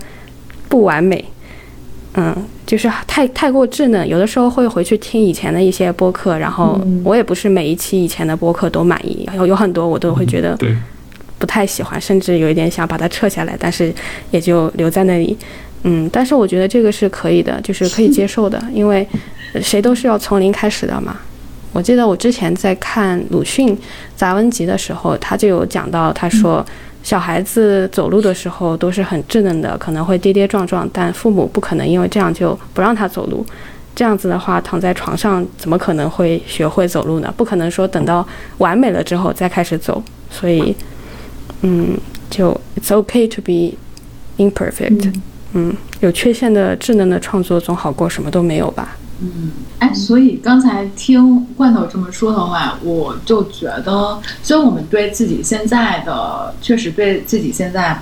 [0.67, 1.23] 不完美。
[2.17, 2.33] 嗯，
[2.65, 10.73] 就是太太过稚嫩，有的时候会回去听以前的一些播客，然后我也不是每一期以前的播客都满意，有有很多我都会觉得对，
[11.45, 13.93] 不太喜欢，甚至有一点想把它撤下来，但是
[14.31, 15.37] 也就留在那里。
[15.83, 19.07] 嗯，但是我觉得这个是可以的，就是可以接受的，因为
[19.61, 21.17] 谁都是要从零开始的嘛。
[21.71, 23.77] 我记得我之前在看鲁迅
[24.15, 26.65] 杂文集的时候，他就有讲到，他说
[27.03, 33.45] 小孩子走路的时候都是很稚嫩的，可能会跌跌撞撞，但父母不可能因为这样就不让他走路。
[33.95, 37.31] 这样子的话，躺在床上怎么可能会学会走路呢？
[37.37, 38.27] 不可能说等到
[38.57, 40.03] 完美了之后再开始走。
[40.27, 40.75] 所以，
[41.67, 41.97] 嗯，
[42.29, 43.75] 就 it's okay to be
[44.37, 45.11] imperfect。
[45.53, 48.95] 嗯，有缺陷的稚嫩的创作总好过什么都没有吧？
[49.21, 57.97] 嗯哎，所以刚才听罐头这么说的话，我就觉得，虽然我们对自己现在的确实对自己现在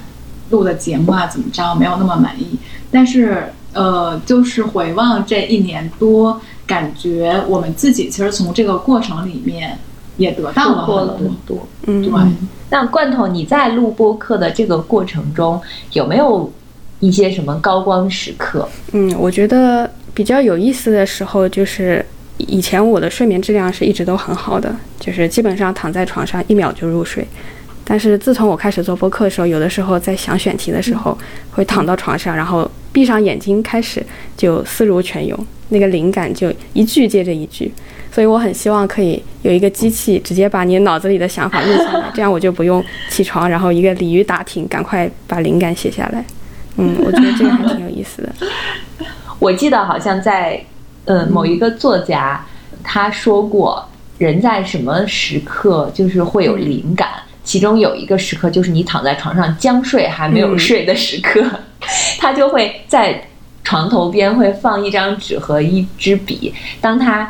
[0.49, 2.57] 录的节目啊怎么着没有那么满意，
[2.91, 9.77] 但是呃，就是回望这一年多，感觉我们自己其实从这个过程里面
[10.17, 11.35] 也得到了过了很多很。
[11.45, 11.67] 多。
[11.87, 16.51] 嗯，对，那罐头，你在录播课的这个过程中，有没有
[16.99, 18.67] 一些什么高光时刻？
[18.91, 22.05] 嗯，我觉得比较有意思的时候就是。
[22.47, 27.25] 以前我的睡眠质量是一直都很好的，就是基本上躺在床上一秒就入睡。
[27.85, 31.15] 但是自从我开始做播客的时候，有的时候在想选题的时候，
[31.51, 34.03] 会躺到床上，然后闭上眼睛开始
[34.35, 35.37] 就思如泉涌，
[35.69, 37.71] 那个灵感就一句接着一句，
[38.13, 46.23] 所以我很希望可以有一个机器直接把你脑子里的想法录下来，这样我就不用起床，然后一个鲤鱼打挺，赶快把灵感写下来。
[46.77, 48.31] 嗯，我觉得这个还挺有意思的。
[49.39, 50.63] 我记得好像在
[51.05, 52.45] 呃某一个作家
[52.83, 53.83] 他说过，
[54.19, 57.09] 人在什么时刻就是会有灵感，
[57.43, 61.43] 其中有一个时刻就是你躺在床上将睡还没有睡的时刻，
[62.19, 63.23] 他就会在
[63.63, 67.27] 床头边会放一张纸和一支笔，当他。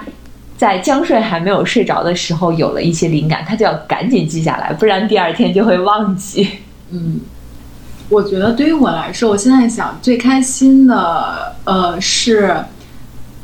[0.64, 6.48] 在将睡还没有睡着的时候，有了一些灵感，他就要赶紧记下来，不然第二天就会忘记。
[6.90, 7.20] 嗯，
[8.08, 12.56] 我觉得对于我来说，我现在想最开心的，呃，是，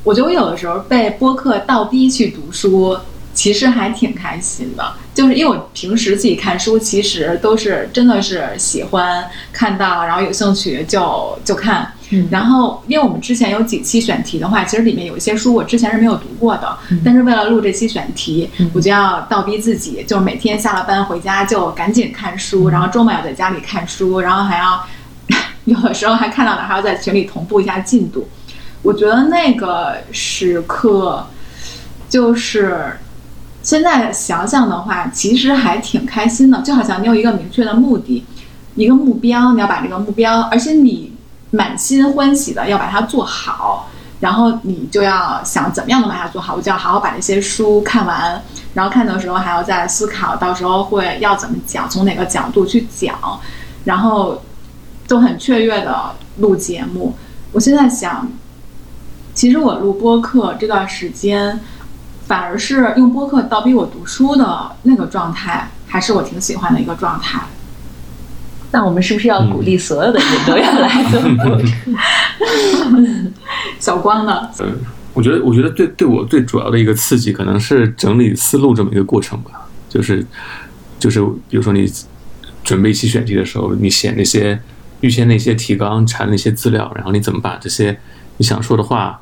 [0.05, 2.97] 我觉得我有的时候被播客倒逼去读书，
[3.33, 4.93] 其实还挺开心的。
[5.19, 11.91] 就是因为我平时自己看书，其实都是真的是喜欢看到，然后有兴趣就就看。
[12.31, 24.87] 然后，因为我们之前有几期选题的话，其实里面有一些书我之前是没有读过的，但是为了录这期选题，我就要倒逼自己，就是每天下了班回家就赶紧看书，然后周末要在家里看书，然后还要
[25.65, 28.29] 有的时候还看到哪还要在群里同步一下进度。
[28.83, 31.27] 我觉得那个时刻，
[32.07, 32.93] 就是
[33.61, 38.25] 现在想想的话，其实还挺开心的，就好像你有一个明确的目的，
[38.75, 41.13] 一个目标，你要把这个目标，而且你。
[41.51, 48.39] 满心欢喜的要把它做好，然后你就要想怎么样能把它做好，我就要好好把这些书看完，
[48.75, 53.17] 然后看的时候还要再思考，到时候会要怎么讲，从哪个角度去讲，
[53.83, 54.39] 然后
[55.07, 57.15] 都很雀跃的录节目。
[57.51, 58.31] 我现在想，
[59.33, 61.59] 其实我录播客这段时间，
[62.29, 67.41] 反而是用播客倒逼我读书的那个状态，还是我挺喜欢的一个状态。
[68.69, 71.63] 那我们是不是要鼓励所有的人都要来做播客？
[73.79, 74.47] 小光呢？
[74.59, 74.77] 嗯，
[75.15, 79.67] 我觉得，我觉得对对我最主要的一个刺激，可能是整理思路这么一个过程吧。
[79.89, 80.23] 就是，
[80.99, 81.91] 就是，比如说你
[82.63, 84.61] 准备一期选题的时候，你写那些
[85.01, 87.99] 预先那些提纲，查那些资料，然后你怎么把这些
[88.37, 89.19] 你想说的话，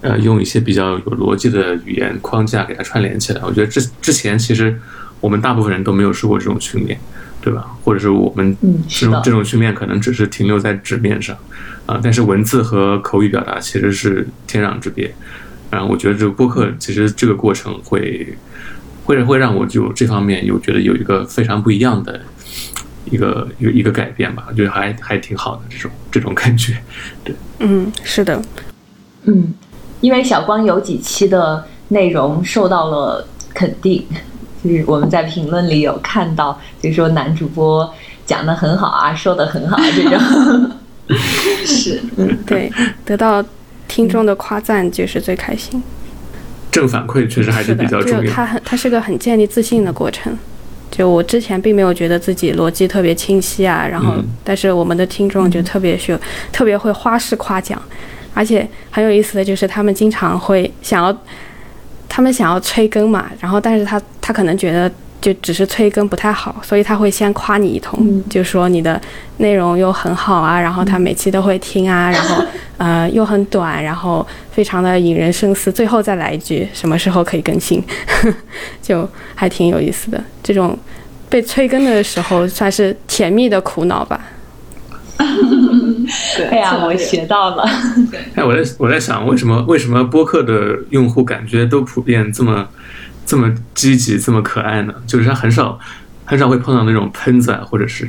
[0.00, 3.42] 呃，用一些比较有逻辑的语言框架给它串联起来。
[3.44, 4.78] 我觉得之之前其实
[5.20, 6.98] 我们大部分人都没有受过这种训练。
[7.40, 7.64] 对吧？
[7.84, 8.54] 或者是我们
[8.88, 11.34] 这种这种训练可能只是停留在纸面上，
[11.86, 15.14] 啊，但是文字和口语表达其实是天壤之别。
[15.70, 18.36] 然后我觉得这个播客其实这个过程会
[19.04, 22.20] 会会让我就这方面有觉得有一个非常不一样的
[23.08, 26.76] 一个一个一个改变吧，我觉得还还挺好的这种这种感觉。
[27.22, 28.42] 对，嗯，是的，
[29.24, 29.54] 嗯，
[30.00, 34.04] 因为小光有几期的内容受到了肯定。
[34.64, 37.88] 就是我们在评论里有看到，就说男主播
[38.26, 40.70] 讲的很好啊，说的很好这种，
[41.64, 42.70] 是，嗯，对，
[43.04, 43.42] 得到
[43.86, 45.80] 听众的夸赞就是最开心。
[46.72, 48.32] 正反馈确实还是比较重要。
[48.32, 50.36] 它很，它是个很建立自信的过程。
[50.90, 56.18] 就我之前并没有觉得自己逻辑特别清晰啊，然后，但是我们的听众就特别是
[56.50, 57.80] 特别会花式夸奖，
[58.38, 61.16] 而且很有意思的就是他们经常会想要。
[62.10, 69.00] 他们想要催更嘛，然后但是他他可能觉得就只是催更不太好，所以他会先夸你一通，就说你的
[69.36, 72.42] 内容又很好啊，然后他每期都会听啊，然后
[72.78, 77.80] 呃又很短，然后非常的引人深思，最后再来一句什么时候可以更新，
[78.80, 80.18] 就还挺有意思的。
[80.42, 80.76] 这种
[81.28, 84.18] 被催更的时候算是甜蜜的苦恼吧。
[86.36, 87.64] 对，哎呀，我学到了。
[88.34, 92.66] 哎，我在我在想，为什么为什么播客的用户感觉都普遍这么
[93.26, 94.94] 这么积极，这么可爱呢？
[95.06, 95.78] 就是他很少
[96.24, 98.08] 很少会碰到那种喷子啊，或者是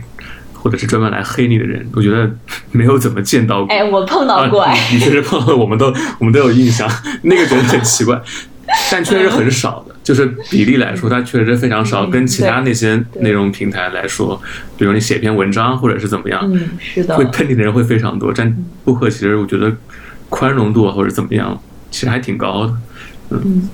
[0.53, 1.85] 或者是专门来黑你的人。
[1.93, 2.29] 我觉得
[2.71, 3.73] 没有怎么见到过。
[3.73, 4.67] 哎，我碰到过。
[4.91, 6.89] 你确实碰到，我们都我们都有印象。
[7.23, 8.21] 那个觉得很奇怪，
[8.91, 9.88] 但确实很少的。
[10.09, 14.41] 就是比例来说，它确实非常少，跟其他那些内容平台来说，
[14.75, 18.33] 比如你写篇文章或者是怎么样，嗯，是的，会喷你的人会非常多。
[18.35, 19.71] 但顾客其实我觉得
[20.27, 22.73] 宽容度或者怎么样，其实还挺高的。
[23.29, 23.69] 嗯，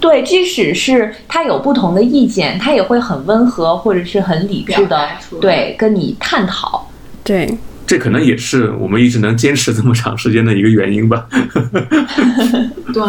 [0.00, 5.08] 对，即使是他有不同的意见，他也会很温和或者是很理智的
[5.40, 6.90] 对跟你探讨。
[7.22, 7.56] 对。
[7.86, 11.26] 这可能也是我们一直能坚持这么长时间的一个原因吧。
[12.92, 13.02] 对，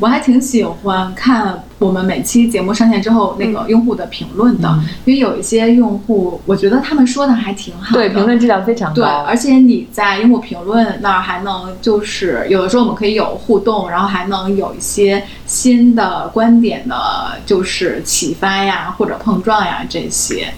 [0.00, 7.94] 我还挺喜欢看我们每期节目上线之后那个用户的评论的，因为有一些用户，我觉得他们说的还挺好。
[7.94, 8.94] 对，评论质量非常高。
[8.94, 16.96] 对，而且你在用户评论那儿还能就是有的时候我们可以有互动，然后还能有一些新的观点的，
[17.44, 20.52] 就是启发呀或者碰撞呀这些。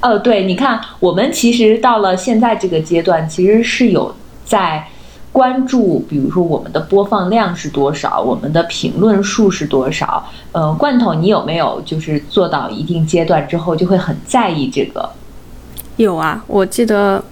[0.00, 4.86] 呃，对，你看，我们其实到了现在这个阶段，其实是有在
[5.32, 10.24] 关注，比如说我们的播放量是多少，我们的评论数是多少。
[10.52, 15.10] 呃，罐头，你有没有就是做到一定阶段之后就会很在意这个？
[15.96, 17.22] 有啊，我记得。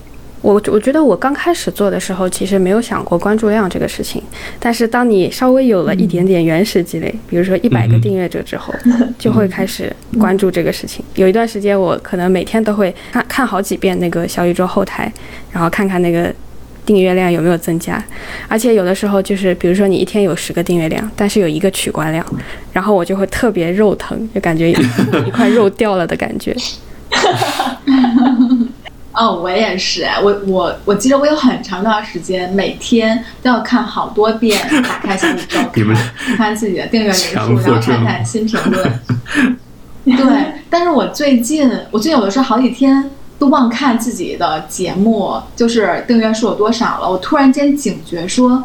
[0.46, 4.22] 我我觉得我刚开始做的时候，其实没有想过关注量这个事情。
[4.60, 8.72] 但是当你稍微有了一点点原始积累，比如说一百个订阅者之后，
[9.18, 11.04] 就会开始关注这个事情。
[11.16, 15.12] 有一段时间，我可能每天都会看看好几遍那个小宇宙后台，
[15.50, 16.32] 然后看看那个
[16.84, 18.00] 订阅量有没有增加。
[18.46, 22.24] 而且有的时候就是，比如说你一天有十个订阅量，但是有一个取关量，
[22.72, 24.70] 然后我就会特别肉疼，就感觉
[25.26, 26.54] 一块肉掉了的感觉。
[29.16, 35.58] 哦，我也是，我我我记得我有很长一段时间，每天都要看好多遍，打开小宇宙，
[36.26, 39.00] 看看自己的订阅人数，然后看看新评论。
[40.04, 47.10] 对，但是我最近，我最近有的时候好几天都忘看自己的节目，就是订阅数有多少了。
[47.10, 48.62] 我突然间警觉说，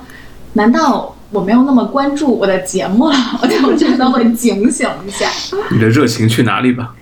[0.53, 3.15] 难道我没有那么关注我的节目了？
[3.41, 5.29] 我就真的会警醒一下。
[5.71, 6.93] 你的热情去哪里吧？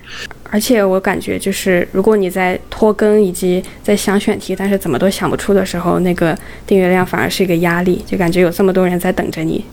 [0.52, 6.36] 而且我感觉，就是如果你在拖更以及在想选题，但是怎么都想不出的时候，那个
[6.66, 9.64] 订阅量反而是一个压力，就感觉有这么多人在等着你。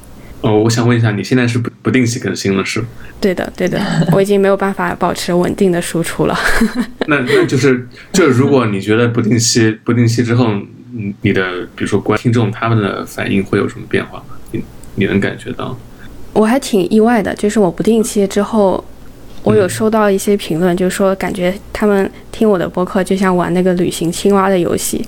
[0.42, 2.84] 哦，我想问一下，你现在是不不定期更新了是
[3.18, 3.80] 对的，对的，
[4.12, 6.38] 我已经没有办法保持稳定的输出了。
[7.08, 10.52] 那那就是，就如果你觉得不定期不定期之后，
[11.22, 14.36] 你的比如说观听众他们的反应会有什么变化吗？
[14.52, 14.62] 你
[14.94, 15.76] 你能感觉到？
[16.34, 18.84] 我还挺意外的，就是我不定期之后。
[19.46, 25.06] 我有收到一些评论，就是说感觉他们听我的播客就像玩那个旅行青蛙的游戏，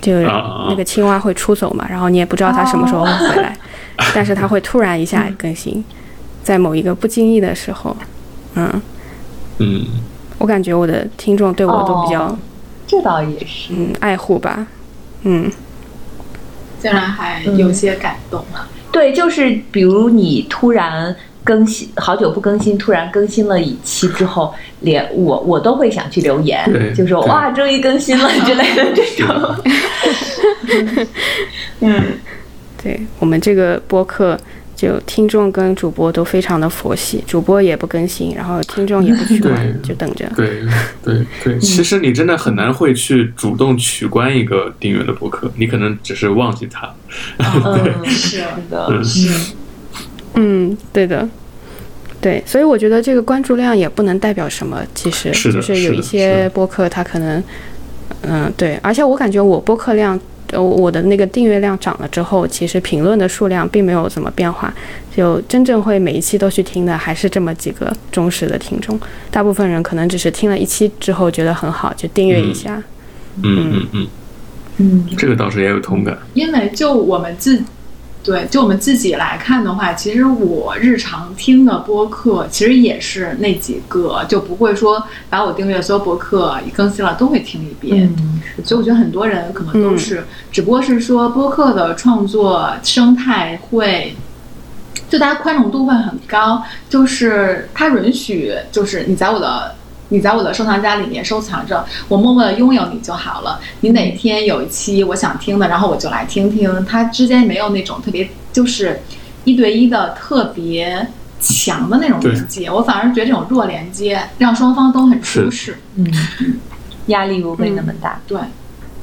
[0.00, 3.56] 就那个青蛙会出走嘛，然后你也不知道它什么时候会回来，
[4.14, 5.84] 但是它会突然一下更新，
[6.44, 7.96] 在某一个不经意的时候，
[8.54, 8.80] 嗯
[9.58, 9.84] 嗯，
[10.38, 12.38] 我感觉我的听众对我都比较，
[12.86, 14.64] 这倒也是，嗯，爱护吧，
[15.24, 15.50] 嗯，
[16.78, 21.16] 竟然还有些感动了，对，就是比如你突然。
[21.42, 29.56] 更新好久不更新，突然更新了一期之后，连我我都会想去留言，就说哇，终于更新了之类的这种。
[31.80, 32.02] 嗯，
[32.82, 34.38] 对我们这个播客，
[34.76, 40.30] 就听众跟主播都非常的佛系，主播也不更新，然后听众也不取关，就等着。
[40.36, 40.62] 对
[41.02, 46.94] 对对，其实你真的很难会去主动取关一个订阅的播客，你可能只是忘记它。
[47.38, 49.54] 嗯，是的，是。
[50.34, 51.28] 嗯，对的，
[52.20, 57.42] 对，所以我觉得这个关注量也不能代表什么，其实就是有一些播客它可能，
[58.22, 60.18] 嗯，对，而且我感觉我播客量，
[60.52, 64.72] 呃，我的那个订阅量涨了之后，其实评论的数量并没有怎么变化，
[65.14, 68.98] 就真正会每一期都去听的还是这么几个忠实的听众，
[69.30, 72.82] 大部分人可能只是听了一期之后觉得很好，就订阅一下。
[73.42, 74.06] 嗯嗯嗯
[74.76, 77.62] 嗯，这个倒是也有同感，因为就我们自。
[78.22, 88.14] 对，就我们自己来看的话，其实我日常听的播客其实也是那几个，就不会说把我订阅所有播客一更新了都会听一遍。
[88.18, 94.14] 嗯所以我觉得很多人可能都是，只不过是说播客的创作生态会，
[95.08, 99.74] 就大家宽容度会很高，就是它允许，就是你在我的。
[100.10, 103.58] 你在我的收藏夹里面收藏着，我默默的拥有你就好了。
[103.80, 106.84] 你哪天有一期我想听的，然后我就来听听。
[106.84, 109.00] 它之间没有那种特别就是
[109.44, 111.06] 一对一的特别
[111.40, 116.06] 强的那种连接，我反而觉得这种弱连接让双方都很舒适，嗯，
[117.06, 118.20] 压力不会那么大。
[118.26, 118.38] 对，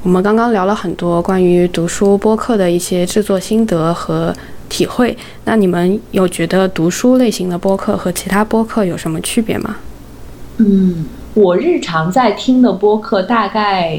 [0.02, 4.32] 我们刚刚聊了很多关于读书播客的一些制作心得和
[4.68, 9.76] 体会，那你们有觉得读书类型的播客和其他播客有什么区别吗？
[10.58, 13.98] 嗯，我日常在听的播客大概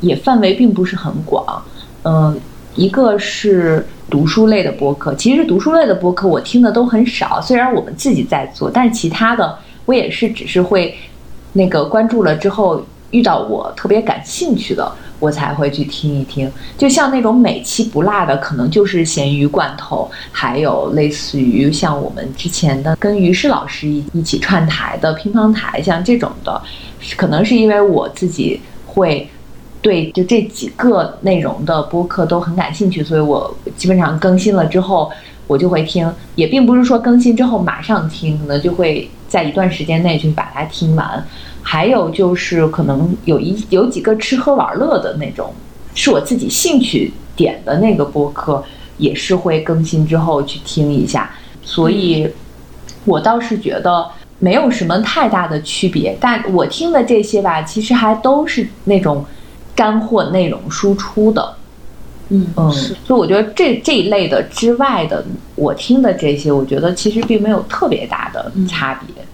[0.00, 1.62] 也范围并不是很广。
[2.02, 2.38] 嗯，
[2.74, 7.40] 一个是读书类的播客，其实读书类的播客我听的都很少。
[7.40, 10.94] 虽然我们自己在做，但是其他的我也是只是会
[11.52, 14.92] 那个关注了之后遇到我特别感兴趣的。
[15.20, 26.60] 我才会去听一听，就像那种每期不落的，可能就是咸鱼罐头，还有类似于像我们之前的跟于适老师一一起串台的乒乓台，像这种的，
[27.16, 29.28] 可能是因为我自己会
[29.80, 35.10] 对就这几个内容的播客都很感兴趣，所以我基本上更新了之后
[35.46, 41.26] 我就会听，也并不是说更新之后马上听，可能就会在一段时间内去把它听完。
[41.60, 45.52] 还有就是可能有一有几个吃喝玩乐的那种，
[45.92, 48.62] 是我自己兴趣点的那个播客，
[48.96, 51.28] 也是会更新之后去听一下。
[51.62, 52.28] 所以，
[53.04, 54.06] 我倒是觉得
[54.38, 56.16] 没有什么太大的区别。
[56.20, 59.24] 但我听的这些吧，其实还都是那种
[59.74, 61.56] 干货内容输出的。
[62.30, 65.24] 嗯嗯，是所以我觉得这这一类的之外的，
[65.56, 69.24] 我听的这些，我觉得其实并没有特别大的差别。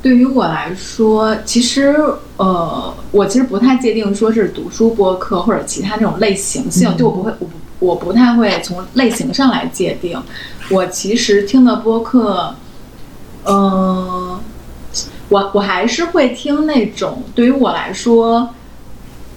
[0.00, 1.96] 对于我来说，其实
[2.36, 10.16] 呃，我其实不太界定说是读书播客或者其他这种类型性，就我不会，我不我不太会从类型上来界定。
[10.70, 12.54] 我其实听的播客，
[13.44, 14.38] 嗯、
[15.28, 18.48] 我我还是会听那种对于我来说，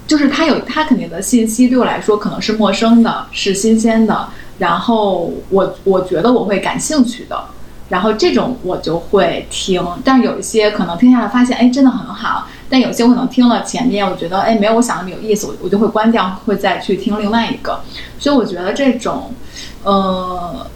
[0.06, 4.28] 就是他有他肯定的信息，对我来说可能是陌生的，是新鲜的，
[4.58, 7.44] 然后我我觉得我会感兴趣的。
[7.88, 12.46] 然后这种我就会听，但有一些可能听下来发现，哎，真的很好。
[12.70, 17.80] 但有些我可能听了前面，我觉得，哎，没有我想那么有意思，我我就会关掉，会再去听另外一个。
[18.18, 19.34] 所以我觉得这种，
[19.82, 20.66] 呃，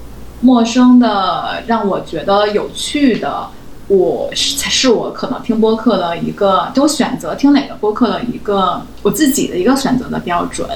[0.43, 3.49] 陌生的让我觉得有趣的，
[3.89, 10.69] 我是才是我可能听播客的一个，就选择听哪个播客的一个我自己的一个选择的标准。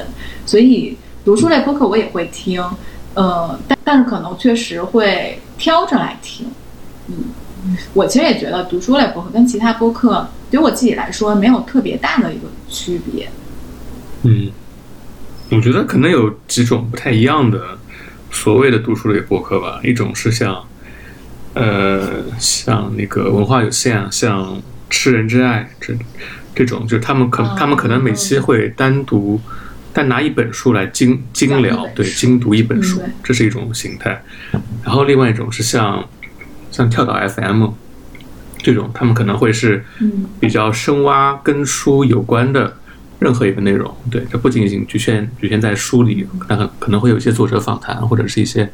[0.47, 2.63] 所以读书类播客我也会听，
[3.15, 6.47] 呃，但但是可能确实会挑着来听。
[7.09, 13.29] 嗯，我其实也觉得读书类播客跟其他播客对我自己来说没有特别大的一个区别。
[14.23, 14.51] 嗯，
[15.51, 17.61] 我觉得可能有几种不太一样的
[18.31, 19.81] 所谓的读书类播客吧。
[19.83, 20.65] 一种是像，
[21.61, 25.95] 呃，像那个文化有限，像吃人之爱这
[26.55, 29.41] 这种，就是他们可、哦他们可能每期会单独
[29.93, 34.23] 单拿一本书来精精聊，对，精读一本书这是一种形态。
[34.85, 36.05] 然后另外一种是像
[36.71, 37.69] 像跳岛 FM
[38.59, 42.77] 这种，他们可能会是嗯比较深挖跟书有关的
[43.19, 43.95] 任何一个内容。
[44.11, 48.71] 对，这不仅仅局限局限在书里，那可可能会有一些作者访谈，或者是一些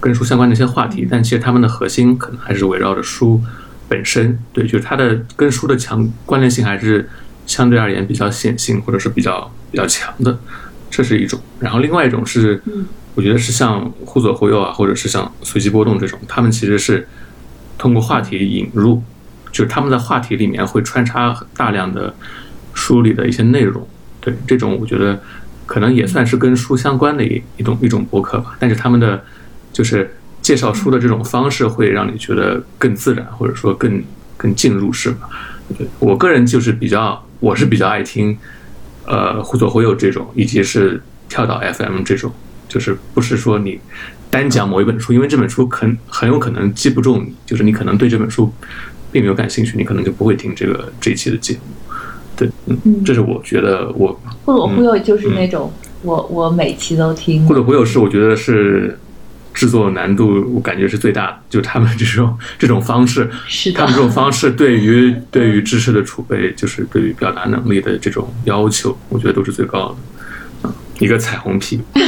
[0.00, 3.40] 跟书相关的一些话题，但其实他们的核心可能还是围绕着书
[3.88, 4.38] 本身。
[4.52, 7.08] 对，就是它的跟书的强关联性还是
[7.46, 10.38] 相对而言比较显性，或者是比较比较强的，
[10.90, 11.38] 这是一种。
[11.58, 12.86] 然后另外一种是，嗯
[13.16, 17.06] 我觉得是像忽左忽右啊，或者是像随机波动这种，他们其实是
[17.76, 19.02] 通过话题引入，
[19.50, 22.14] 就是他们在话题里面会穿插大量的
[22.72, 23.86] 书里的一些内容。
[24.20, 25.20] 对，这种我觉得
[25.66, 28.56] 可能也算是跟书相关的一一种一种博客吧。
[28.60, 29.22] 但是他们的
[29.72, 34.02] 就是介绍书的这种方式，会让你觉得更自然，或者说更
[34.36, 35.28] 更进入式吧。
[35.76, 38.36] 对我个人就是比较，我是比较爱听，
[39.06, 42.32] 呃，忽左忽右这种，以及是跳岛 FM 这种，
[42.68, 43.78] 就是不是说你
[44.28, 48.52] 单讲某一本书，因为这本书很很有可能记不住你，就是你可能对这本书
[49.12, 51.60] 并没有感兴趣，你可能就不会听这个这一期的节目。
[52.36, 55.70] 对，嗯，嗯这是我觉得我忽左忽右就是那种，
[56.02, 57.54] 我我每期都听忽。
[57.54, 58.98] 左忽右是我觉得是
[59.60, 69.96] 制作难度，我感觉是最大的，就他们这种这种方式，是他们这种方式对于对于知识的储备，就是对于表达能力的这种要求，我觉得都是最高的。
[70.62, 71.78] 嗯，一个彩虹屁，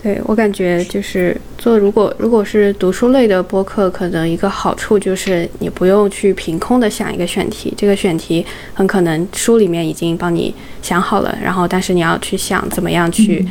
[0.00, 13.50] 对我感觉就是做，如果如果是读书类的播客，可能一个好处就是你不用去凭空的想一个选题，这个选题很可能书里面已经帮你想好了，然后但是你要去想怎么样去嗯、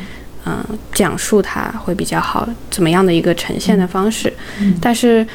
[0.92, 4.32] 讲述它会比较好，怎么样的一个呈现的方式，
[4.80, 5.26] 但是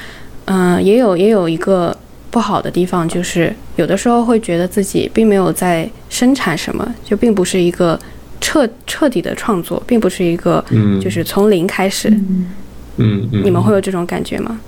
[0.45, 1.95] 嗯、也有也有一个
[2.31, 7.99] 不好的地方，就是有的时候会觉得自己并没有在生产什么，就并不是一个
[8.41, 12.09] 彻彻底的创作，并不是一个嗯，就是从零开始。
[12.09, 12.47] 嗯
[12.97, 14.59] 嗯，你们会有这种感觉吗？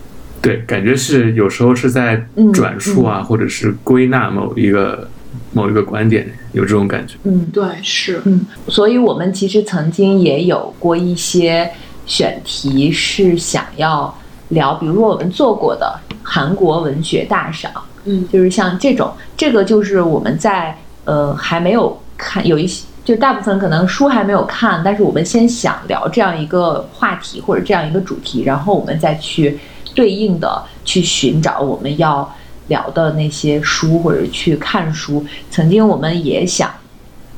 [0.42, 5.10] 对，感觉是有时候是在嗯转述啊，或者是归纳某一个
[5.54, 7.16] 某一个观点，有这种感觉。
[7.24, 11.70] 嗯对，是，嗯，所以我们其实曾经也有过一些
[12.06, 14.14] 选题是想要
[14.50, 17.72] 聊，比如说我们做过的韩国文学大赏，
[18.06, 18.28] 嗯。
[18.32, 29.60] 就是像这种，这个就是我们在呃还没有看，有一些就大部分可能书还没有看，但是我们先想聊这样一个话题或者这样一个主题，然后我们再去
[29.96, 32.32] 对应的去寻找我们要
[32.68, 35.26] 聊的那些书或者去看书。
[35.50, 36.72] 曾经我们也想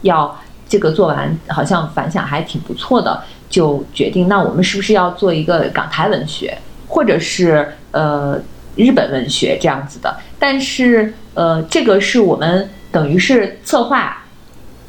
[0.02, 6.58] 要这个做完，好像反响还挺不错的，就决定那我们是不是要做一个港台文学，
[6.88, 8.40] 或者是呃
[8.76, 10.16] 日本文学这样子的。
[10.40, 14.24] 但是呃，这个是我们等于是策划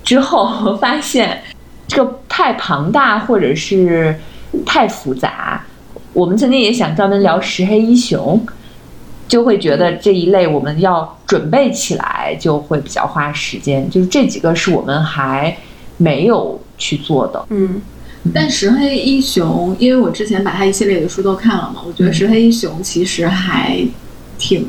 [0.02, 1.42] 之后发现
[1.86, 4.18] 这个太庞大或者是
[4.66, 5.64] 太复杂。
[6.12, 8.44] 我们曾经也想专门聊石黑一雄，
[9.26, 13.88] 就会觉得这一类我们要准备起来就会比较花时间。
[13.90, 15.56] 就是这几个是我们还
[15.96, 17.44] 没有去做的。
[17.50, 17.80] 嗯
[18.32, 23.78] 但石黑一雄，因为我之前把他一系列的书都看了嘛，我觉得石黑一雄其实还
[24.38, 24.66] 挺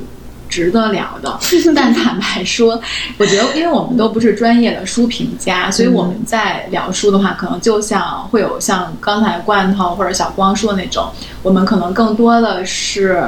[0.49, 1.39] 值得聊的。
[1.73, 2.81] 但坦白说，
[3.17, 11.07] 我觉得因为我们都不是专业的书评家，所以我们在聊书的话，可能就像会有像刚才罐头或者小光说的那种，
[11.41, 13.25] 我们可能更多的是。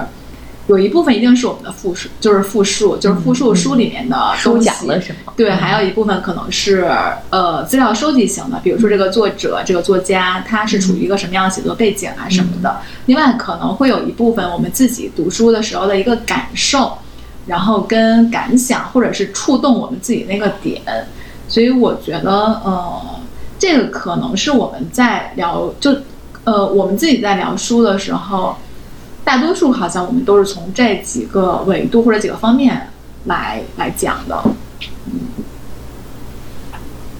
[0.67, 5.31] 有一部分一定是我们的复述，就是复述，就是复述书里面的书讲了什么。
[5.37, 6.85] 对，还有一部分可能是
[7.29, 12.81] 呃资料收集型的，比如说这个作者、这个作家他是处于一个什么样的写作背景啊什么的。
[13.05, 16.97] 另外可能会有一部分我们自己读书的时候的一个感受，
[17.45, 20.81] 然后跟感想，或者是触动我们自己那个点。
[21.47, 22.29] 所以我觉得
[22.65, 23.01] 呃，
[23.57, 25.95] 这个可能是我们在聊，就
[26.43, 28.53] 呃我们自己在聊书的时候。
[29.27, 32.87] 大多数好像我们都是从这几个维度或者几个方面
[33.25, 34.41] 来来讲的。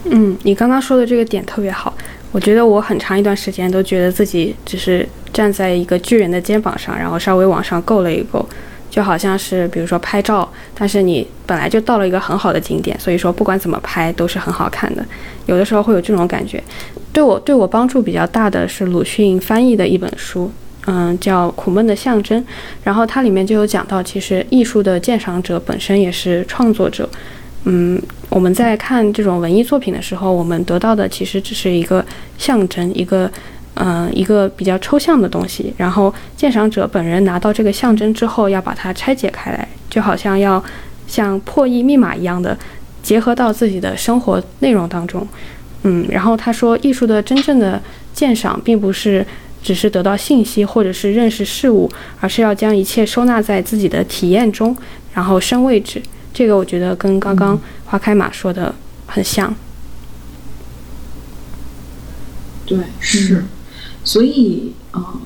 [0.04, 1.92] 嗯，你刚刚说的这个点特别好。
[2.32, 8.48] 我觉得我很长一段时间都觉得自己只是站在一个巨人的肩膀上，然后稍微往上够了一够，
[8.88, 15.04] 就好像是比如说拍照，但是你本来就到了一个很好的景点，所以说不管怎么拍都是很好看的。
[15.44, 16.62] 有的时候会有这种感觉。
[17.12, 20.50] 对我对我帮助比较大的是鲁迅翻译的一本书。
[20.90, 22.42] 嗯，叫苦闷的象征，
[22.82, 27.06] 然后它里面就有讲到，其实艺术的鉴赏者本身也是创作者。
[27.64, 32.02] 嗯，我们在看这种文艺作品的时候，我们得到的其实只是一个
[32.38, 33.30] 象征，一个
[33.74, 35.74] 嗯一个比较抽象的东西。
[35.76, 40.64] 然后鉴赏者本人拿到这个象征之后，要把它拆解开来，就好像要
[41.06, 42.56] 像破译密码一样的
[43.02, 45.28] 结合到自己的生活内容当中。
[45.82, 47.78] 嗯，然后他说，艺术的真正的
[48.14, 49.26] 鉴赏并不是。
[49.62, 51.90] 只是得到信息或者是认识事物，
[52.20, 54.76] 而是要将一切收纳在自己的体验中，
[55.14, 56.02] 然后升位置。
[56.32, 58.74] 这个我觉得跟刚刚花开马说的
[59.06, 59.54] 很像。
[62.64, 63.44] 对，是。
[64.04, 65.20] 所以，嗯，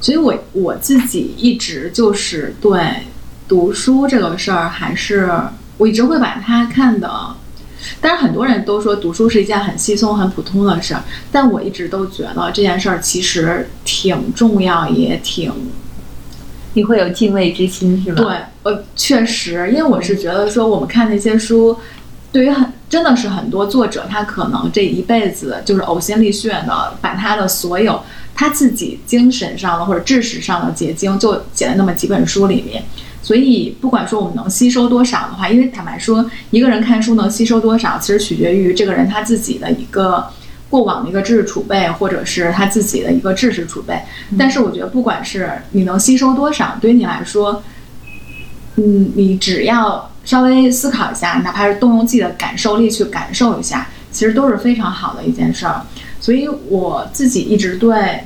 [0.00, 2.80] 所以我我自己一直就是对
[3.46, 5.30] 读书这个事儿，还是
[5.76, 7.36] 我一直会把它看的。
[8.00, 15.52] 但是很多人都说读书是一件很稀松、很普通的事儿，但我一直都觉得这件事儿其实挺重要，也挺，
[16.74, 18.22] 你会有敬畏之心是吧？
[18.22, 21.78] 对，呃，确实，因为我是觉得说我们看那些书，
[22.32, 28.00] 对于很真的是很多作者，他可能这一辈子就是呕心沥血的把他的所有
[28.34, 32.82] 他自己精神上的或者知识上的结晶，就写在那么几本书里面。
[33.24, 40.28] 所以，不管说我们能吸收多少的话，因为坦白说，一个人看书能吸收多少，其实取决于这个人他自己的一个
[40.68, 43.98] 过往的一个知识储备，或者是他自己的一个知识储备。
[44.38, 47.62] 但是，我觉得不管是你能吸收多少，对于你来说，
[48.76, 55.80] 嗯，你只要稍微思考一下，哪怕是动用自己的感受力去感受一下，其实都是非常好的一件事儿。
[56.20, 58.20] 所以，我自己一直对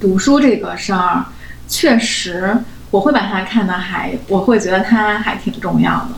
[0.00, 1.26] 读书这个事儿，
[1.68, 2.56] 确实。
[2.92, 6.08] 我会把它看的还，我会觉得它还挺重要的，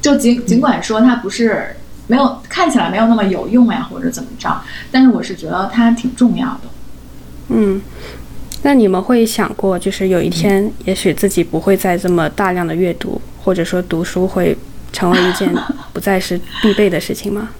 [0.00, 1.76] 就尽尽管说它不是
[2.06, 6.60] 没有看起来没有那么有用呀，或者怎么着，但是我是觉得它挺重要的。
[7.48, 7.82] 嗯，
[8.62, 14.56] 那你们会想过，就是有一天，也许自己不会再这么大量的阅读，或者说读书会
[14.90, 15.54] 成为一件
[15.92, 17.50] 不再是必备的事情吗？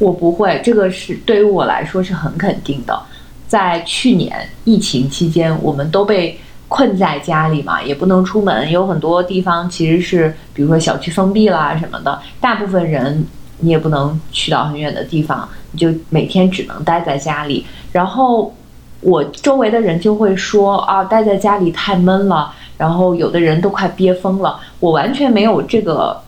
[0.00, 3.00] 我不会，这个是对于我来说是很肯定的。
[3.46, 6.40] 在去年疫情期间，我们都被。
[6.72, 13.26] 困在家里嘛，也不能出门，有很多地方其实是，比如说小区封闭啦什么的，大部分人
[13.58, 17.66] 你也不能去到很远的地方，你就每天只能待在家里。
[17.92, 18.54] 然后
[19.02, 24.58] 我周围的人就会说啊，待在家里太闷了，然后有的人都快憋疯了。
[24.80, 26.18] 我完全没有这个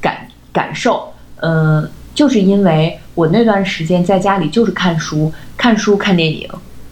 [0.00, 6.48] 感感受，嗯，就是因为我那段时间在家里就是看书、看书、看电影。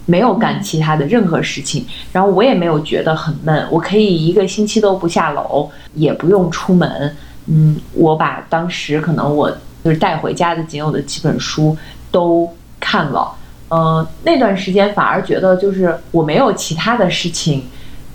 [0.09, 7.15] 没有干其他的任何事情，然后我也没有觉得很闷，我可以一个星期都不下楼，也不用出门。
[7.45, 9.51] 嗯，我把当时可能我
[9.85, 11.77] 就是带回家的仅有的几本书
[12.11, 12.51] 都
[12.81, 13.31] 看了。
[13.69, 17.65] 嗯，那段时间反而觉得就是我没有其他的事情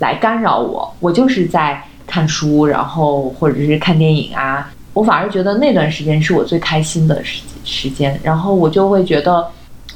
[0.00, 4.68] 来干扰我，我就是在看书，然后或者是看电影啊。
[4.94, 9.46] 我反而觉得那段时间是我最开心的时时间，然后我就会觉得，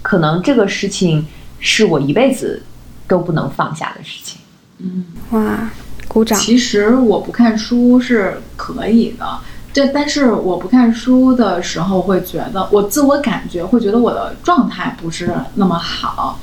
[0.01, 1.26] 可能这个事情。
[1.61, 2.62] 是我一辈子
[3.06, 4.40] 都不能放下的事情。
[4.78, 5.70] 嗯，哇，
[6.06, 6.38] 鼓掌。
[6.38, 9.26] 其实我不看书是可以的，
[9.72, 16.38] 这但是我不看书的时候会觉得，我自我感觉会觉得我的状态不是那么好。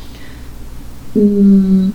[1.13, 1.93] 嗯，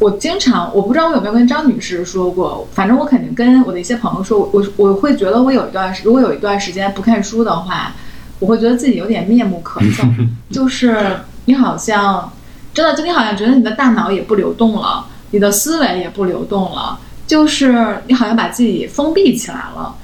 [0.00, 7.94] 我经常我不知道我有没有跟张女士说过，反正我肯定跟我的一些朋友说，我我会觉得我有一段如果有一段时间不看书的话，
[8.40, 11.16] 我会觉得自己有点面目可憎， 就是。
[11.46, 12.32] 你好像
[12.74, 19.96] 真的，就你好像觉得你的大脑也不流动了，你的思维也不流动了，就是你好像把自己封闭起来了。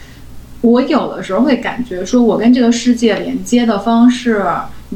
[0.60, 4.44] 我有的时候会感觉说，我跟这个世界连接的方式，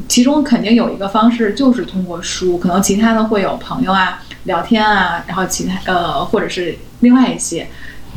[0.09, 7.67] 其中肯定有一个方式就是通过书，可能其他的会有朋友啊、聊天啊，然后其他呃，或者是另外一些。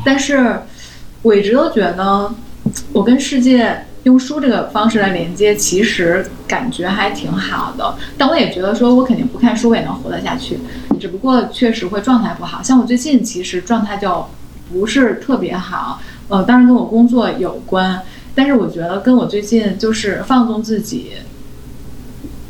[0.03, 0.63] 但是
[1.21, 2.29] 我一直都觉得，
[2.91, 7.93] 我跟世界用书这个方式来连接，其实感觉还挺好的。
[8.17, 10.57] 但我也觉得说，我肯定不看书我也能活得下去，
[10.97, 12.63] 只不过确实会状态不好。
[12.63, 14.25] 像我最近其实状态就
[14.71, 16.01] 不是特别好。
[16.29, 18.01] 呃，当然跟我工作有关，
[18.33, 21.11] 但是我觉得跟我最近就是放纵自己，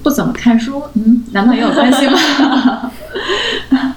[0.04, 2.92] 不怎么看书，嗯，难道也有关系吗？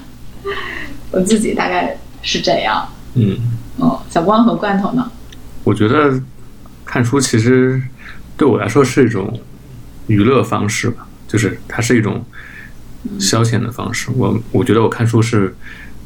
[1.11, 2.87] 我自己大概是这样。
[3.13, 3.37] 嗯，
[3.77, 5.11] 哦，小光和罐头呢？
[5.63, 6.19] 我觉得
[6.91, 7.81] 看书其实
[8.35, 9.39] 对我来说是一种
[10.07, 12.25] 娱乐方式吧，就是它是一种
[13.17, 14.09] 消遣的方式。
[14.13, 15.55] 我我觉得我看书是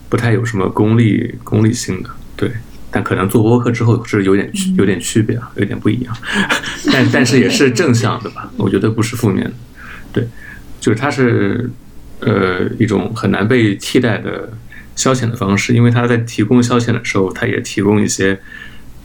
[0.09, 2.51] 不太有什么功利功利性的，对。
[2.91, 6.15] 但可能做播客之后是有点有点区别啊，有点不一样，
[6.93, 8.49] 但但是也是正向的吧？
[8.55, 9.53] 我觉得不是负面的，
[10.13, 10.27] 对，
[10.79, 11.69] 就是它是
[12.19, 14.49] 呃一种很难被替代的
[14.95, 18.39] 消遣的方式，因为它在提供消遣的时候，它也提供一些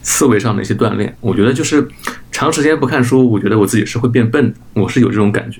[0.01, 1.15] 思维上的一些锻炼。
[1.21, 1.87] 我觉得就是
[2.31, 5.59] 长时间不看书，我觉得我自己是会变笨的，我是有这种感觉。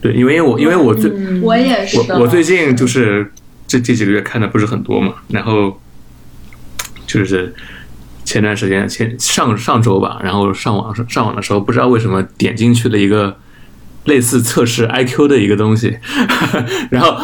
[0.00, 1.10] 对，因为我因为我最
[1.40, 3.32] 我也是我我最近就是
[3.66, 5.80] 这这几个月看的不是很多嘛，然后。
[7.06, 7.54] 就是
[8.24, 13.36] 前段时间前上上周吧，然后上网上上网的时候，不知道为什么点进去了一个
[14.06, 15.96] 类似测试 IQ 的一个东西，
[16.90, 17.16] 然后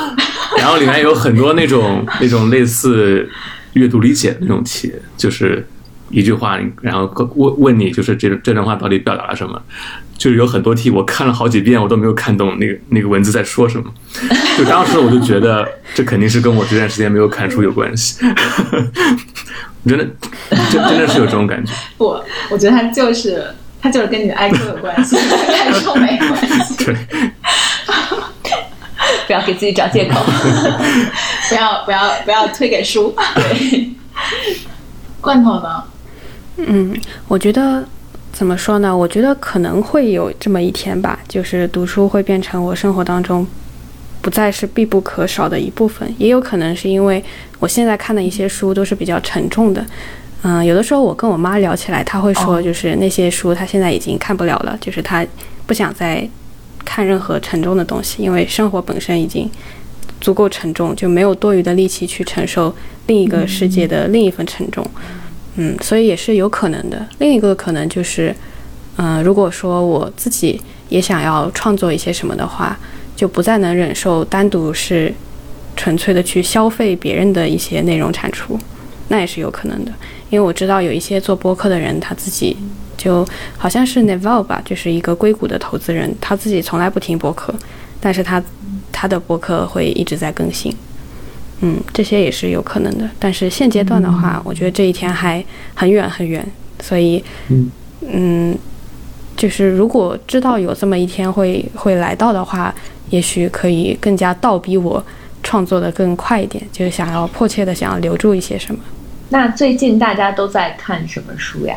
[0.58, 3.28] 然后里面有很多那种那种类似
[3.72, 5.66] 阅读理解的那种题，就是
[6.10, 9.60] 一句话，然后问问你，就是这这段话到底表达了什么？
[10.18, 13.90] 就是有很多题我看了好几遍，我都没有看懂那个那个文字在说什么。
[14.58, 18.18] 就当时我就觉得，这肯定是跟我这段时间没有看书有关系。
[19.86, 20.06] 真的，
[20.70, 21.72] 真真的是有这种感觉。
[21.96, 23.46] 不，我觉得他就是
[23.80, 26.84] 他就是跟你的 IQ 有关系，看书没关系。
[26.84, 26.94] 对，
[29.26, 30.20] 不要给自己找借口，
[31.48, 33.16] 不要不要不要推给书。
[33.36, 33.90] 对，
[35.22, 35.82] 罐头呢？
[36.66, 36.94] 嗯，
[37.28, 37.84] 我觉得
[38.32, 38.96] 怎么说呢？
[38.96, 43.46] 我觉得可能会有这么一天吧，就是读书会变成我生活当中。
[44.22, 47.24] 不再是必不可少的一部分，也有可能是因为
[47.58, 49.82] 我现在看的一些书都是比较沉重的，
[50.42, 55.26] 嗯，有的时候我跟我妈聊起来，她会说，就是那些书她现在已经看不了了，就是她
[55.66, 56.28] 不想再
[56.84, 59.50] 看任何沉重的东西，因为生活本身已经
[60.20, 62.74] 足够沉重，就没有多余的力气去承受
[63.06, 64.86] 另一个世界的另一份沉重，
[65.60, 67.06] 嗯所以也是有可能的。
[67.18, 68.34] 另一个可能就是，
[68.96, 72.78] 嗯，如果说我自己也想要创作一些什么的话。
[73.16, 75.12] 就不再能忍受单独是
[75.76, 78.58] 纯粹的去消费别人的一些内容产出，
[79.08, 79.92] 那也是有可能的。
[80.30, 82.56] 因为我知道有一些做播客的人，他自己
[82.96, 83.22] 就
[83.58, 87.54] 好像是 Naval 吧，就是一个硅谷的投资人，他自己从来不听播客，
[88.00, 88.42] 但是他
[88.90, 90.74] 他的播客会一直在更新。
[91.60, 93.08] 嗯，这些也是有可能的。
[93.18, 95.44] 但是现阶段的话，我觉得这一天还
[95.74, 96.44] 很远很远，
[96.80, 97.22] 所以
[98.00, 98.56] 嗯，
[99.36, 102.74] 就是如果知道有这么一天会会来到的话。
[103.10, 105.04] 也许可以更加倒逼我
[105.42, 108.80] 创作的更快一点，就是想要迫切的想要留住一些什么。
[109.30, 111.74] 那最近大家都在看什么书呀？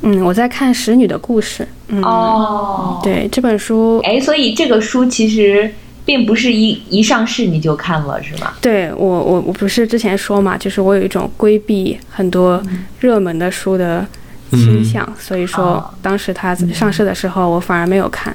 [0.00, 1.62] 嗯，我在看《使女的故事》。
[1.88, 5.70] 嗯哦，对这本书，哎，所以这个书其实
[6.06, 8.54] 并不是一一上市你就看了，是吗？
[8.62, 12.62] 对我，我我不是之前说嘛，就是我有一种规避很多
[13.00, 14.06] 热门的书的
[14.52, 18.34] 倾向，所以说当时它上市的时候，我反而没有看。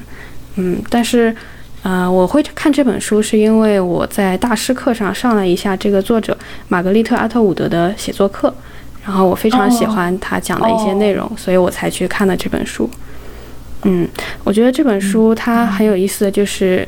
[0.57, 1.35] 嗯，但是。
[1.83, 8.53] 呃，我会看这本书，是因为我在大师课上上了一下这个作者玛格丽特·阿特伍德的写作课，
[9.03, 12.87] 然后我非常喜欢他讲的一些内容，所以我才去看了这本书。
[13.81, 14.07] 嗯，
[14.43, 16.87] 我觉得这本书它很有意思的就是，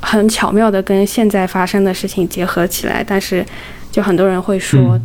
[0.00, 3.44] 很巧妙的跟现在发生的事情结合起来，但是
[3.90, 5.00] 就很多人会说，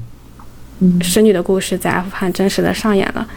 [1.02, 3.28] 使女的故事在阿富汗真实的上演了。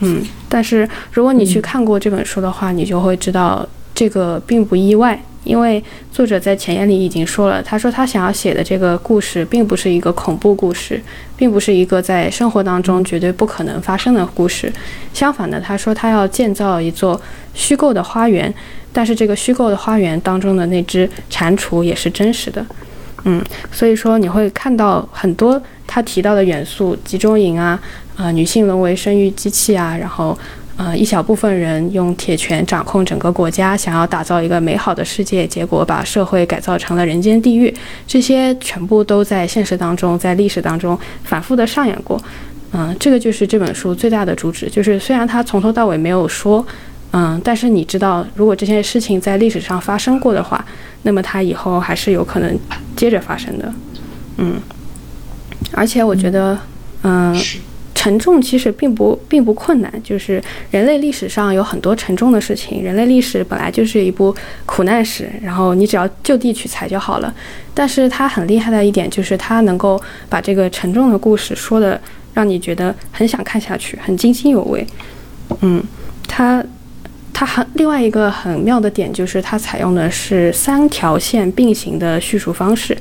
[0.00, 3.66] 嗯，但是如果你去看过这本书的话，你就会知道。
[3.96, 5.80] 这个并不意外，因为
[6.10, 11.00] 作者在前言里已经说了，他说他想要写的这个故事并不是一个恐怖故事，
[11.36, 14.72] 并不是一个在生活当中绝对不可能发生的故事。
[15.12, 17.20] 相反的，他说他要建造一座
[17.54, 18.52] 虚构的花园，
[18.94, 22.64] 但是这个虚构的花园当中的那只蟾蜍也是真实的。
[23.24, 27.78] 嗯，所以说你会看到很多他提到的元素，集中营啊，
[28.16, 30.38] 啊，女性沦为生育机器啊，然后。
[30.76, 37.72] 呃，一小部分人用铁拳掌控整个国家，想要打造一个美好的世界，结果把社会改造成了人间地狱。
[38.08, 42.20] 这些全部都在现实当中，在历史当中反复的上演过。
[42.72, 46.66] 嗯，这个就是这本书最大的主旨，就是虽然他从头到尾没有说，
[47.16, 50.64] 嗯，但是你知道，如果这件事情在历史上发生过的话，
[51.02, 52.58] 那么它以后还是有可能
[52.96, 53.72] 接着发生的。
[54.38, 54.60] 嗯，
[55.72, 56.58] 而且我觉得，
[57.04, 57.34] 嗯。
[57.96, 62.82] 沉重其实并不并不困难，就是人类历史上有很多沉重的事情。
[62.82, 64.34] 人类历史本来就是一部
[64.66, 67.32] 苦难史，然后你只要就地取材就好了。
[67.72, 69.98] 但是它很厉害的一点就是，它能够
[70.28, 71.98] 把这个沉重的故事说的
[72.34, 74.86] 让你觉得很想看下去，很津津有味。
[75.60, 75.82] 嗯，
[76.28, 76.62] 它
[77.34, 82.96] 它很另外一个很妙的点就是，它采用的是三条线并行的叙述方式。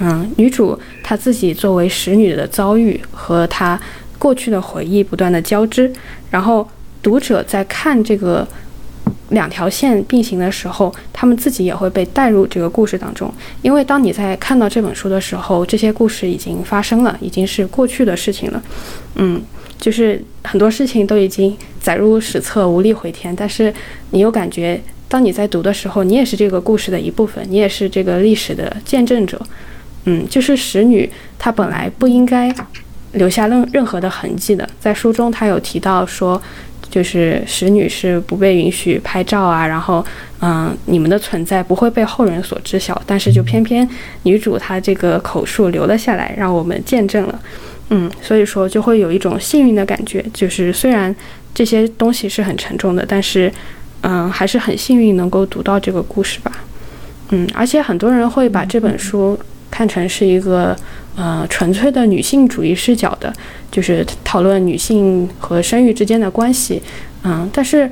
[0.00, 3.78] 嗯，女主她自己作为使女的遭遇和她。
[4.16, 5.92] 过去的回忆不断的交织，
[6.30, 6.66] 然后
[7.02, 8.46] 读者在看这个
[9.30, 13.30] 两条线并行的时候，他们自己也会被带入这个故事当中。
[13.60, 18.62] 因为当你在看到这本书的时候，这些故事已经发生了，已经是过去的事情了。
[19.16, 19.42] 嗯，
[19.78, 23.34] 就是很多事情都已经载入史册，无力回天。
[23.34, 23.72] 但是
[24.10, 29.40] 你又感觉，当你在读的时候，你也是这个故事的一部分，你也是这个历史的见证者。
[30.04, 32.54] 嗯，就是使女，她本来不应该。
[33.14, 36.42] 留下任任何的痕迹的，在书中他有提到说，
[36.90, 40.04] 就是使女是不被允许拍照啊，然后，
[40.40, 43.88] 嗯，你们的存在不会被后人所知晓，但是就偏偏
[44.24, 47.40] 女主她这个口述留了下来，让我们见证了，
[47.90, 51.14] 嗯，所以说就会有一种幸运的感觉，就是虽然
[51.54, 53.52] 这些东西是很沉重的，但是，
[54.02, 56.52] 嗯，还是很幸运能够读到这个故事吧，
[57.30, 59.38] 嗯，而且很多人会把这本书
[59.70, 60.76] 看成是一个。
[61.16, 63.32] 呃，纯粹的女性主义视角的，
[63.70, 66.82] 就是讨论女性和生育之间的关系，
[67.22, 67.88] 嗯，但是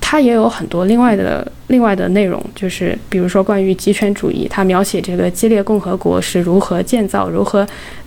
[0.00, 7.64] 它也有很多另外的另外的内容，就是比如说关于极权主义，它描写这个激烈共和国是如何建造、如何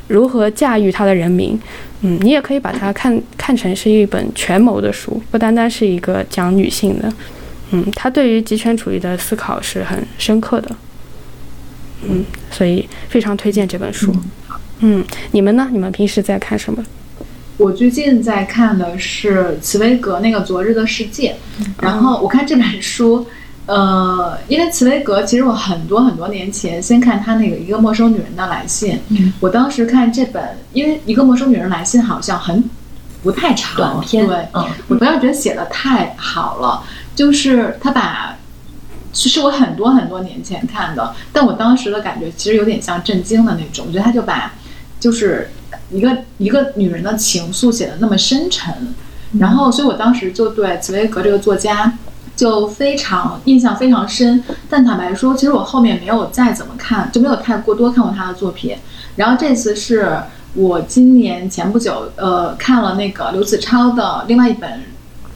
[0.08, 1.60] 如何驾驭它的人民，
[2.01, 7.14] 嗯，你也可以把它看看成是一本权谋的书，不单单是一个讲女性的，
[7.72, 10.76] 嗯，他对于极权主义的思考是很深刻的，
[12.03, 14.16] 嗯，所以非常推荐这本书。
[14.80, 15.68] 嗯，你们呢？
[15.72, 16.84] 你们平时在看什么？
[17.58, 21.36] 我最近在看的是茨威格那个《昨日的世界》，
[21.82, 23.26] 然后我看这本书，
[23.68, 28.99] 呃，因为茨威格其实我很多很多年前先看他那个《一个陌生女人的来信》，
[29.39, 32.68] 我当时看这本，因为《一个陌生女人来信》好像很
[33.22, 36.84] 不太长，短篇，对，嗯，我不要觉得写的太好了，
[37.15, 38.36] 就是他把，
[39.13, 44.53] 其实我很多很多年前看的，但我当时的感觉其实有点像震惊的那种，我觉得他就把。
[44.99, 45.51] 就是
[45.91, 48.74] 一个一个女人的情愫写的那么深沉，
[49.39, 51.93] 然后，所以我当时就对茨威格这个作家
[52.36, 54.43] 就非常印象非常深。
[54.69, 58.75] 但坦白说，其实我后面没有再怎么看，就没有太过多看过他的作品。
[59.15, 60.17] 然后这次是
[60.53, 64.84] 我今年前不久，呃，看了那个刘子超的另外一本，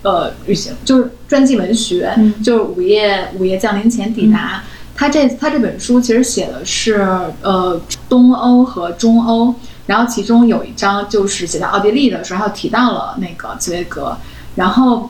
[0.03, 2.13] 呃，旅行就是传记文学，
[2.43, 4.63] 就是午夜午夜降临前抵达。
[4.93, 7.01] 他这他这本书其实写的是
[7.41, 9.55] 呃东欧和中欧，
[9.87, 14.15] 然后其中有一章就是写到奥地利的时候，提到了那个茨威格，
[14.55, 15.09] 然后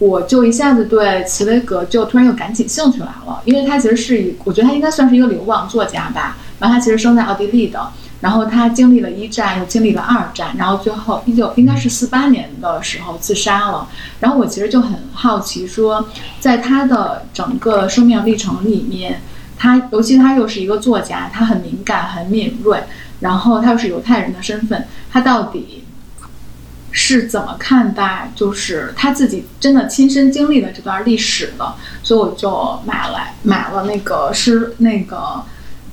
[0.00, 7.88] 我就一下子对茨威格就突然又感起兴趣来了，因为他其实是一，我觉得他应该算是一个流亡作家吧，然后他其实生在奥地利的。
[8.20, 13.88] 然后他经历了一战，又经历了二战，然后最后一九应该是四八年的时候自杀了。
[14.20, 16.06] 然后我其实就很好奇，说
[16.38, 19.22] 在他的整个生命历程里面，
[19.56, 22.82] 他尤其他又是一个作家，他很敏感、很敏锐，
[23.20, 25.79] 然后他又是犹太人的身份，他到底
[26.90, 31.74] 是怎么看待，就是他自己真的亲身经历了这段历史的？
[32.02, 35.42] 所以我就买来买了那个是那个。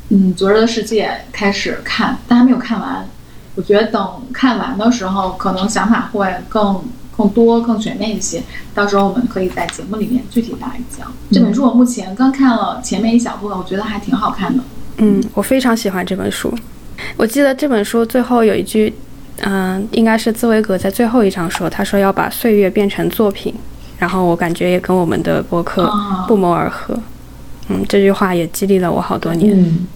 [0.09, 3.05] 嗯，昨日的世界开始看，但还没有看完。
[3.55, 6.81] 我觉得等看完的时候，可能想法会更
[7.17, 8.41] 更多、更全面一些。
[8.73, 11.65] 到时候我们可以在节目里面具体讲一讲这本书。
[11.65, 14.63] 我目前刚看了前面一小部分，我觉得还挺好看的。
[14.99, 16.57] 嗯，我非常喜欢这本书。
[17.17, 18.93] 我记得这本书最后有一句，
[19.43, 23.53] 嗯，应该是茨威格在最后一章说，他说要把岁月变成作品。
[23.99, 25.91] 然后我感觉也跟我们的博客
[26.27, 26.95] 不谋而合。
[27.69, 29.59] 嗯，这句话也激励了我好多年。
[29.59, 29.88] 嗯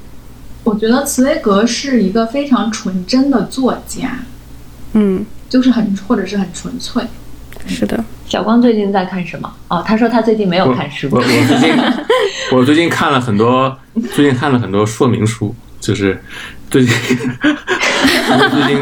[0.63, 4.19] 我觉得茨威格是一个非常纯真的作家，
[4.93, 7.03] 嗯，就是很或者是很纯粹。
[7.65, 9.51] 是的，小光最近在看什么？
[9.69, 11.07] 哦，他说他最近没有看书。
[11.11, 11.75] 我我最近
[12.53, 13.75] 我最近看了很多，
[14.13, 16.23] 最近看了很多说明书，就是
[16.69, 16.93] 最近
[17.41, 18.79] 最近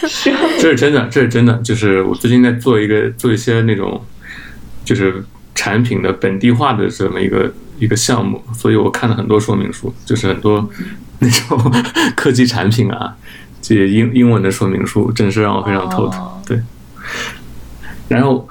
[0.60, 1.54] 这是真的，这是真的。
[1.64, 4.04] 就是我最近在做一个做一些那种，
[4.84, 5.24] 就是
[5.54, 10.68] 产品的本地化的这么一个一个项目，所以我看了很多说明书，就是很多
[11.18, 11.72] 那种
[12.16, 13.16] 科技产品啊，
[13.60, 16.26] 这些英英文的说明书，真是让我非常头疼。
[16.46, 16.60] 对，
[18.08, 18.48] 然后。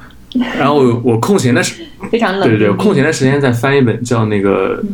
[0.59, 1.81] 然后我我空闲的时
[2.11, 4.83] 非常冷，对对对，空闲的时间在翻一本叫那个《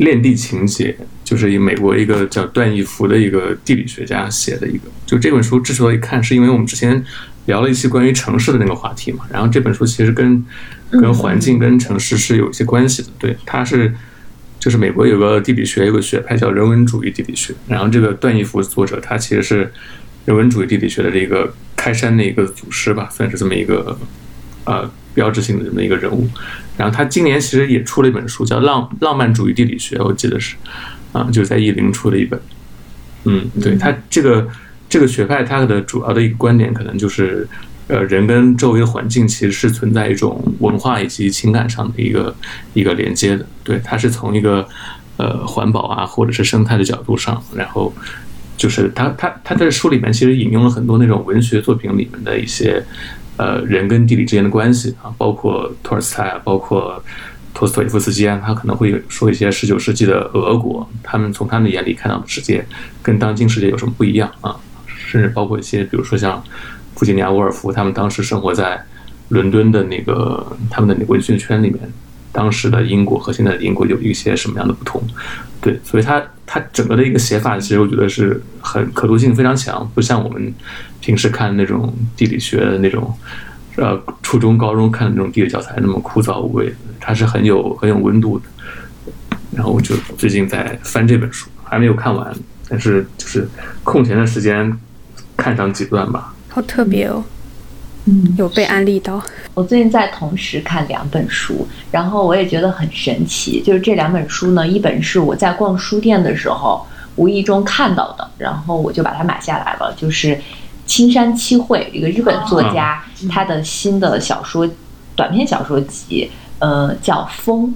[0.00, 4.84] 恋地情节》，就是以美国一个叫段义孚的一个地理学家写的一个。
[5.06, 7.04] 就这本书之所以看，是因为我们之前
[7.44, 9.26] 聊了一期关于城市的那个话题嘛。
[9.30, 10.44] 然后这本书其实跟
[10.90, 13.08] 跟环境、跟城市是有一些关系的。
[13.18, 13.94] 对，它是
[14.58, 17.54] 就是美国有个地理学有个学派叫人文主义地理学。
[17.68, 19.70] 然后这个段义孚作者他其实是
[20.24, 23.98] 人文主义地理学的这个开山的一个祖师吧，算是这么一个。
[24.66, 26.28] 呃，标志性的这么一个人物，
[26.76, 30.56] 然后他今年其实也出了一本书，叫《浪浪漫主义地理学》，我记得是，
[31.12, 32.40] 啊，就是在译林出的一本。
[33.24, 34.48] 嗯，对他这个
[34.88, 37.46] 这个学派，它的主要的一个观点可能就是，
[37.88, 42.34] 呃，人跟周围的环境其实是存在一种文化以及情感上的一个
[42.72, 43.44] 一个连接的。
[43.62, 44.66] 对，他是从一个
[45.18, 47.92] 呃环保啊，或者是生态的角度上，然后
[48.56, 52.82] 就是他他他在书里面其实引用了很多那种文学作品里面的一些。
[53.40, 57.02] 呃，人跟地理之间的关系啊，包括托尔斯泰啊，包括
[57.54, 62.62] 托斯托耶夫斯基啊，他可能会说一些十九世纪的俄国，他们从他们眼里看到的世界
[63.02, 64.54] 跟当今世界有什么不一样啊？
[64.86, 66.42] 甚至包括一些，比如说像
[66.94, 68.78] 弗吉尼亚·沃尔夫，他们当时生活在
[69.30, 71.80] 伦敦的那个他们的那个文学圈里面，
[72.32, 75.02] 当时的英国和现在的英国有一些什么样的不同？
[75.62, 76.22] 对，所以他
[76.52, 80.52] 它整个的一个写法，其实我觉得是很可读性非常强，不像我们。
[81.00, 83.16] 平时看那种地理学的那种，
[83.76, 86.70] 呃，初中、高中看的那种地理教材那么枯燥无味，
[87.00, 88.44] 它是很有很有温度的。
[89.50, 92.30] 然后我就最近在翻这本书，还没有看完，
[92.68, 93.48] 但是就是
[93.82, 94.78] 空闲的时间
[95.38, 96.34] 看上几段吧。
[96.50, 97.24] 好特别哦，
[98.06, 99.20] 嗯，有被安利到。
[99.54, 106.86] 我最近在同时看两本书，然后我也觉得很神奇，就是这两本书呢，一本是我在逛书店的时候
[107.16, 110.40] 无意中看到的，然后我就把它买下来了，就是。
[110.86, 114.68] 青山七惠，一个日本作家，他的新的小说
[115.14, 116.28] 短篇小说集，
[116.58, 117.68] 呃，叫《风》。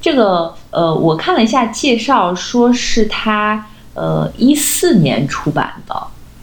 [0.00, 5.94] 这个呃，我看了一下介绍，说是他呃一四年出版的，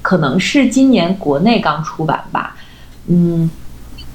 [0.01, 2.55] 可能是今年国内刚出版吧。
[3.08, 3.49] 嗯，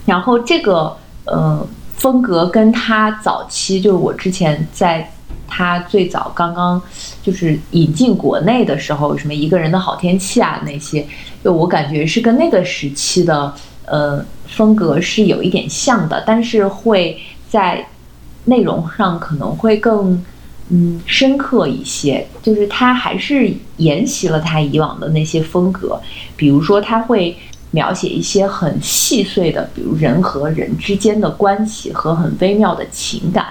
[0.07, 1.67] 然后这个呃
[1.97, 5.11] 风格跟他早期，就是我之前在。
[5.55, 6.81] 他最早刚刚
[7.23, 11.07] 就是引进国内的时候，什么一个人的好天气啊那些，
[11.45, 13.53] 就我感觉是跟那个时期的
[13.85, 17.21] 呃风格是有一点像的，但是会
[17.51, 17.87] 在
[18.47, 20.25] 内容上可能会更
[20.71, 22.27] 嗯深刻一些。
[22.43, 26.01] 就是他还是沿袭了他以往的那些风格，
[26.35, 27.37] 比如说他会
[27.73, 33.47] 描写一些很细碎的，比如人和人之间的关系和很微妙的情感。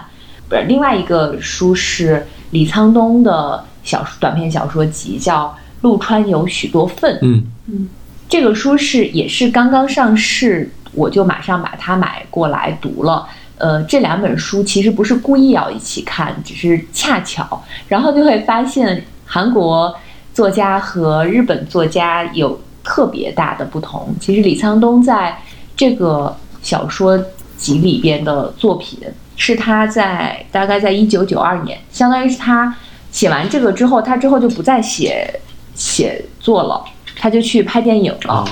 [0.48, 5.48] 不是另外一个书是李沧东的小短篇小说集，叫
[5.82, 7.16] 《陆川有许多份》。
[7.22, 7.90] 嗯嗯，
[8.30, 13.28] 这个书是也是刚刚上市，我就马上把它买过来读了。
[13.58, 19.96] 呃，这两本书其实不是故意要一起看，只是恰巧，然后就会发现韩国
[20.34, 24.14] 作家和日本作家有特别大的不同。
[24.20, 25.38] 其实李沧东在
[25.76, 27.18] 这个小说
[27.58, 29.00] 集里边的作品。
[29.38, 32.76] 是他在大概在一九九二年，相当于是他
[33.12, 35.42] 写完这个之后，他之后就不再写
[35.74, 36.84] 写作了，
[37.18, 38.46] 他就去拍电影了。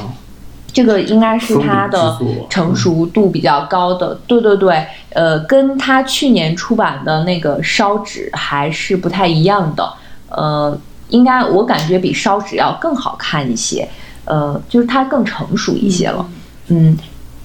[0.74, 2.18] 这个应该是他的
[2.50, 4.20] 成熟度比较高的。
[4.26, 9.94] 对对对，呃，跟他去年出版的那个《烧纸》还是不太一样的。
[10.30, 10.76] 呃，
[11.10, 13.88] 应该我感觉比《烧纸》要更好看一些。
[14.30, 16.26] 呃，就是他更成熟一些了。
[16.70, 16.98] 嗯，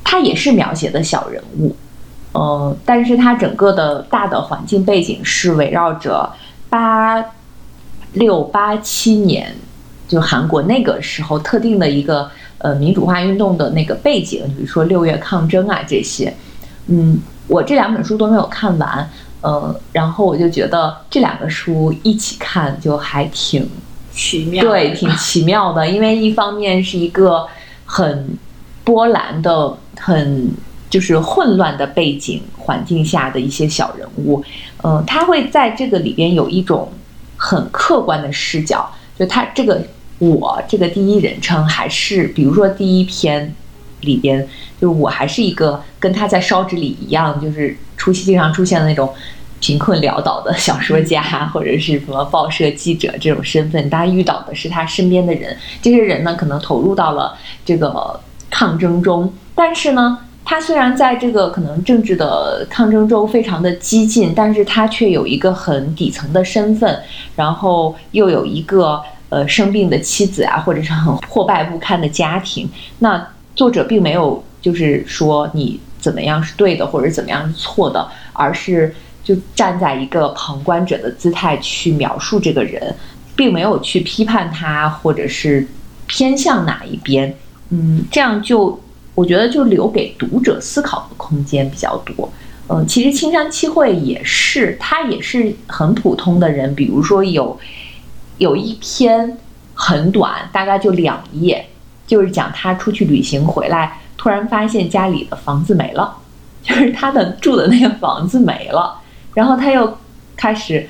[0.05, 1.75] 他也是描写的小人物。
[2.33, 6.29] 呃，但是它整个的大的环境背景是围绕着
[6.69, 7.25] 八
[8.15, 9.55] 六八七年，
[10.09, 12.29] 就韩国那个时候特定的一个
[12.59, 16.35] 呃民主化运动的那个背景，比如说六月抗争啊这些。
[16.89, 19.09] 嗯，我这两本书都没有看完，
[19.41, 23.71] 呃，然后我就觉得这两个书一起看就还挺
[24.15, 27.47] 奇妙，对，挺奇妙的，因为一方面是一个
[27.85, 28.39] 很
[28.85, 30.51] 波澜的很。
[30.91, 34.41] 就是混乱的背景环境下的一些小人物，
[34.85, 36.89] 嗯，他会在这个里边有一种
[37.37, 38.89] 很客观的视角，
[39.19, 39.83] 就他这个
[40.21, 43.53] 我这个第一人称还是，比如说第一篇
[44.03, 44.41] 里边，
[44.81, 49.13] 就是我还是一个跟他在烧纸里一样，就是出戏经常出现的那种
[49.65, 57.35] 贫困潦倒的小说家，或者是什么报社记者这种身份，他遇到的是他身边的人，这些人呢可能投入到了
[57.65, 60.19] 这个抗争中，但是呢。
[60.47, 67.01] 他虽然在这个可能政治的抗争中非常的激进，但是他却有一个很底层的身份，
[67.35, 69.01] 然后又有一个
[69.31, 72.69] 呃生病的妻子啊，或者是很破败不堪的家庭。
[72.99, 78.95] 那作者并没有就是说你怎么样是对的，或者怎么样是错的，而是
[79.25, 82.95] 就站在一个旁观者的姿态去描述这个人，
[83.35, 85.67] 并没有去批判他，或者是
[86.07, 87.35] 偏向哪一边。
[87.71, 88.79] 嗯，这样就。
[89.17, 92.29] 我觉得就留给读者思考的空间比较多。
[92.67, 96.75] 嗯，其实青山七惠也是，他也是很普通的人。
[96.75, 97.57] 比如说有
[98.39, 99.39] 有一篇
[99.73, 101.65] 很短，大概就两页，
[102.09, 106.17] 就是讲他出去旅行回来，突然发现家里的房子没了，
[106.65, 109.01] 就是他的住的那个房子没了，
[109.35, 109.99] 然后他又
[110.37, 110.89] 开始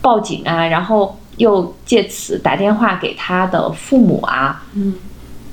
[0.00, 4.94] 报警啊，然后又借此打电话给他的父母啊，嗯。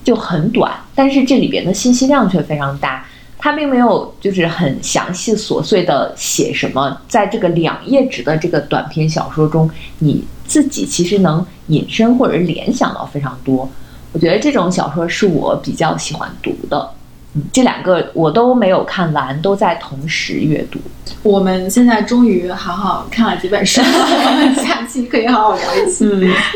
[0.01, 3.05] 就很短，但是这里边的信息量却非常大。
[3.37, 9.69] 他并没有就是很详细琐碎的写什么，在这个两页纸的这个短篇小说中，
[9.99, 13.69] 你自己其实能引申或者联想到非常多。
[14.13, 16.89] 我觉得这种小说是我比较喜欢读的。
[17.35, 20.79] 嗯，这两个我都没有看完，都在同时阅读。
[21.21, 26.05] 我们现在终于好好看了几本书，我们下期可以好好聊一期。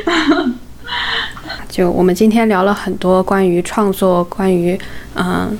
[0.05, 0.55] 嗯。
[1.69, 4.79] 就我们今天聊了很多关于创作、关于
[5.15, 5.57] 嗯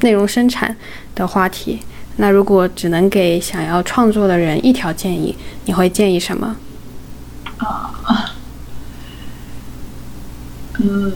[0.00, 0.76] 内容生产
[1.14, 1.80] 的话题。
[2.16, 5.34] 那如果只能给想要创作的人一条建议，
[5.64, 6.54] 你会建议什么？
[7.56, 8.30] 啊，
[10.78, 11.12] 嗯，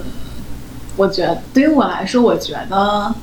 [0.96, 3.14] 我觉得对于我来说，我觉得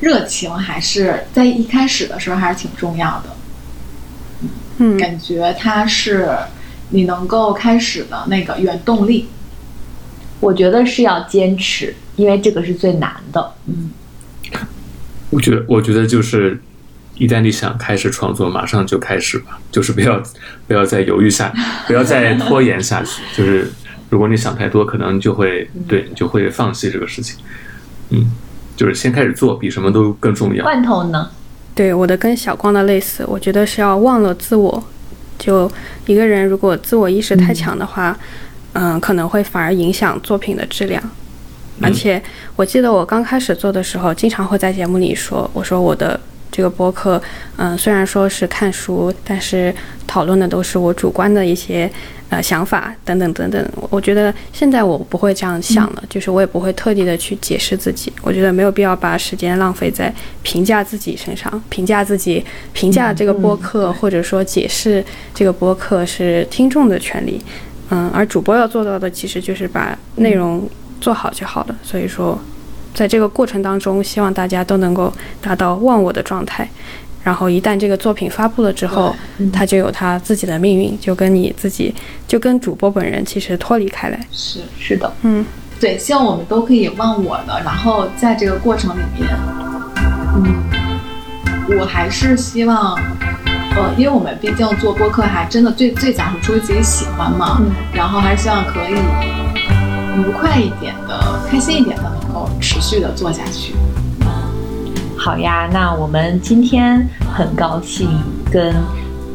[0.00, 3.36] 热情还是在一开始的时候还是挺重要的。
[4.78, 6.36] 嗯，感觉它是
[6.90, 9.28] 你能够开始的那个原动力。
[10.38, 13.52] 我觉得是要坚持，因为这个是最难的。
[13.66, 13.90] 嗯，
[15.30, 16.60] 我觉得，我觉得就是，
[17.14, 20.22] 一旦你想开始创作，马上就开始吧，就是不要
[20.66, 21.50] 不要再犹豫下，
[21.86, 23.22] 不要再拖延下去。
[23.34, 23.72] 就是
[24.10, 27.38] 如果你想太多，可能就会对你就会放弃这个事情。
[28.10, 28.30] 嗯，
[28.76, 30.62] 就是先开始做，比什么都更重要。
[30.64, 31.30] 罐头呢？
[31.74, 34.84] 对，我的跟小光的类似，我觉得是要忘了自我。
[35.38, 35.70] 就
[36.06, 38.16] 一个人如果自我意识太强的话。
[38.78, 41.02] 嗯，可能会反而影响作品的质量，
[41.80, 42.22] 而且
[42.56, 46.20] 我记得我刚开始做的时候，经常会在节目里说，我说我的
[46.52, 47.18] 这个播客，
[47.56, 49.74] 嗯，虽然说是看书，但是
[50.06, 51.90] 讨论的都是我主观的一些
[52.28, 53.64] 呃想法等等等等。
[53.90, 60.12] 我觉得现在我不会这样想了，就是我也不会特地的去解释自己，我觉得没有必要把时间浪费在
[60.42, 65.04] 评价自己身上，评价自己，评价这个播客，或者说解释
[65.34, 67.40] 这个播客是听众的权利。
[67.90, 70.68] 嗯，而主播要做到的其实就是把内容
[71.00, 71.76] 做好就好了。
[71.84, 72.36] 所以说，
[72.92, 76.68] 在这个过程当中，希望大家都能够达到忘我的状态。
[77.26, 79.12] 然后一旦这个作品发布了之后，
[79.52, 81.92] 他就有他自己的命运，就跟你自己，
[82.28, 84.26] 就跟主播本人其实脱离开来。
[84.30, 85.44] 是是的，嗯，
[85.80, 87.60] 对，希望我们都可以忘我的。
[87.64, 89.28] 然后在这个过程里面，
[90.36, 92.96] 嗯，我还是希望。
[93.78, 98.94] 呃，因为我们毕竟做播客，还真的最最早是出于自己喜欢嘛，嗯，然后还是希望可以
[100.16, 103.74] 愉快一点的、开心一点的，能够持续的做下去。
[105.26, 107.04] 好呀，那我们今天
[107.34, 108.08] 很高兴
[108.48, 108.72] 跟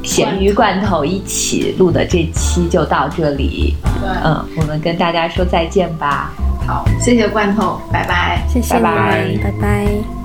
[0.01, 3.75] 咸鱼罐头一起录的这期就到这里。
[3.83, 6.31] 对，嗯，我们跟大家说再见吧。
[6.65, 10.20] 好，谢谢罐头，拜拜，谢谢，拜拜，拜拜。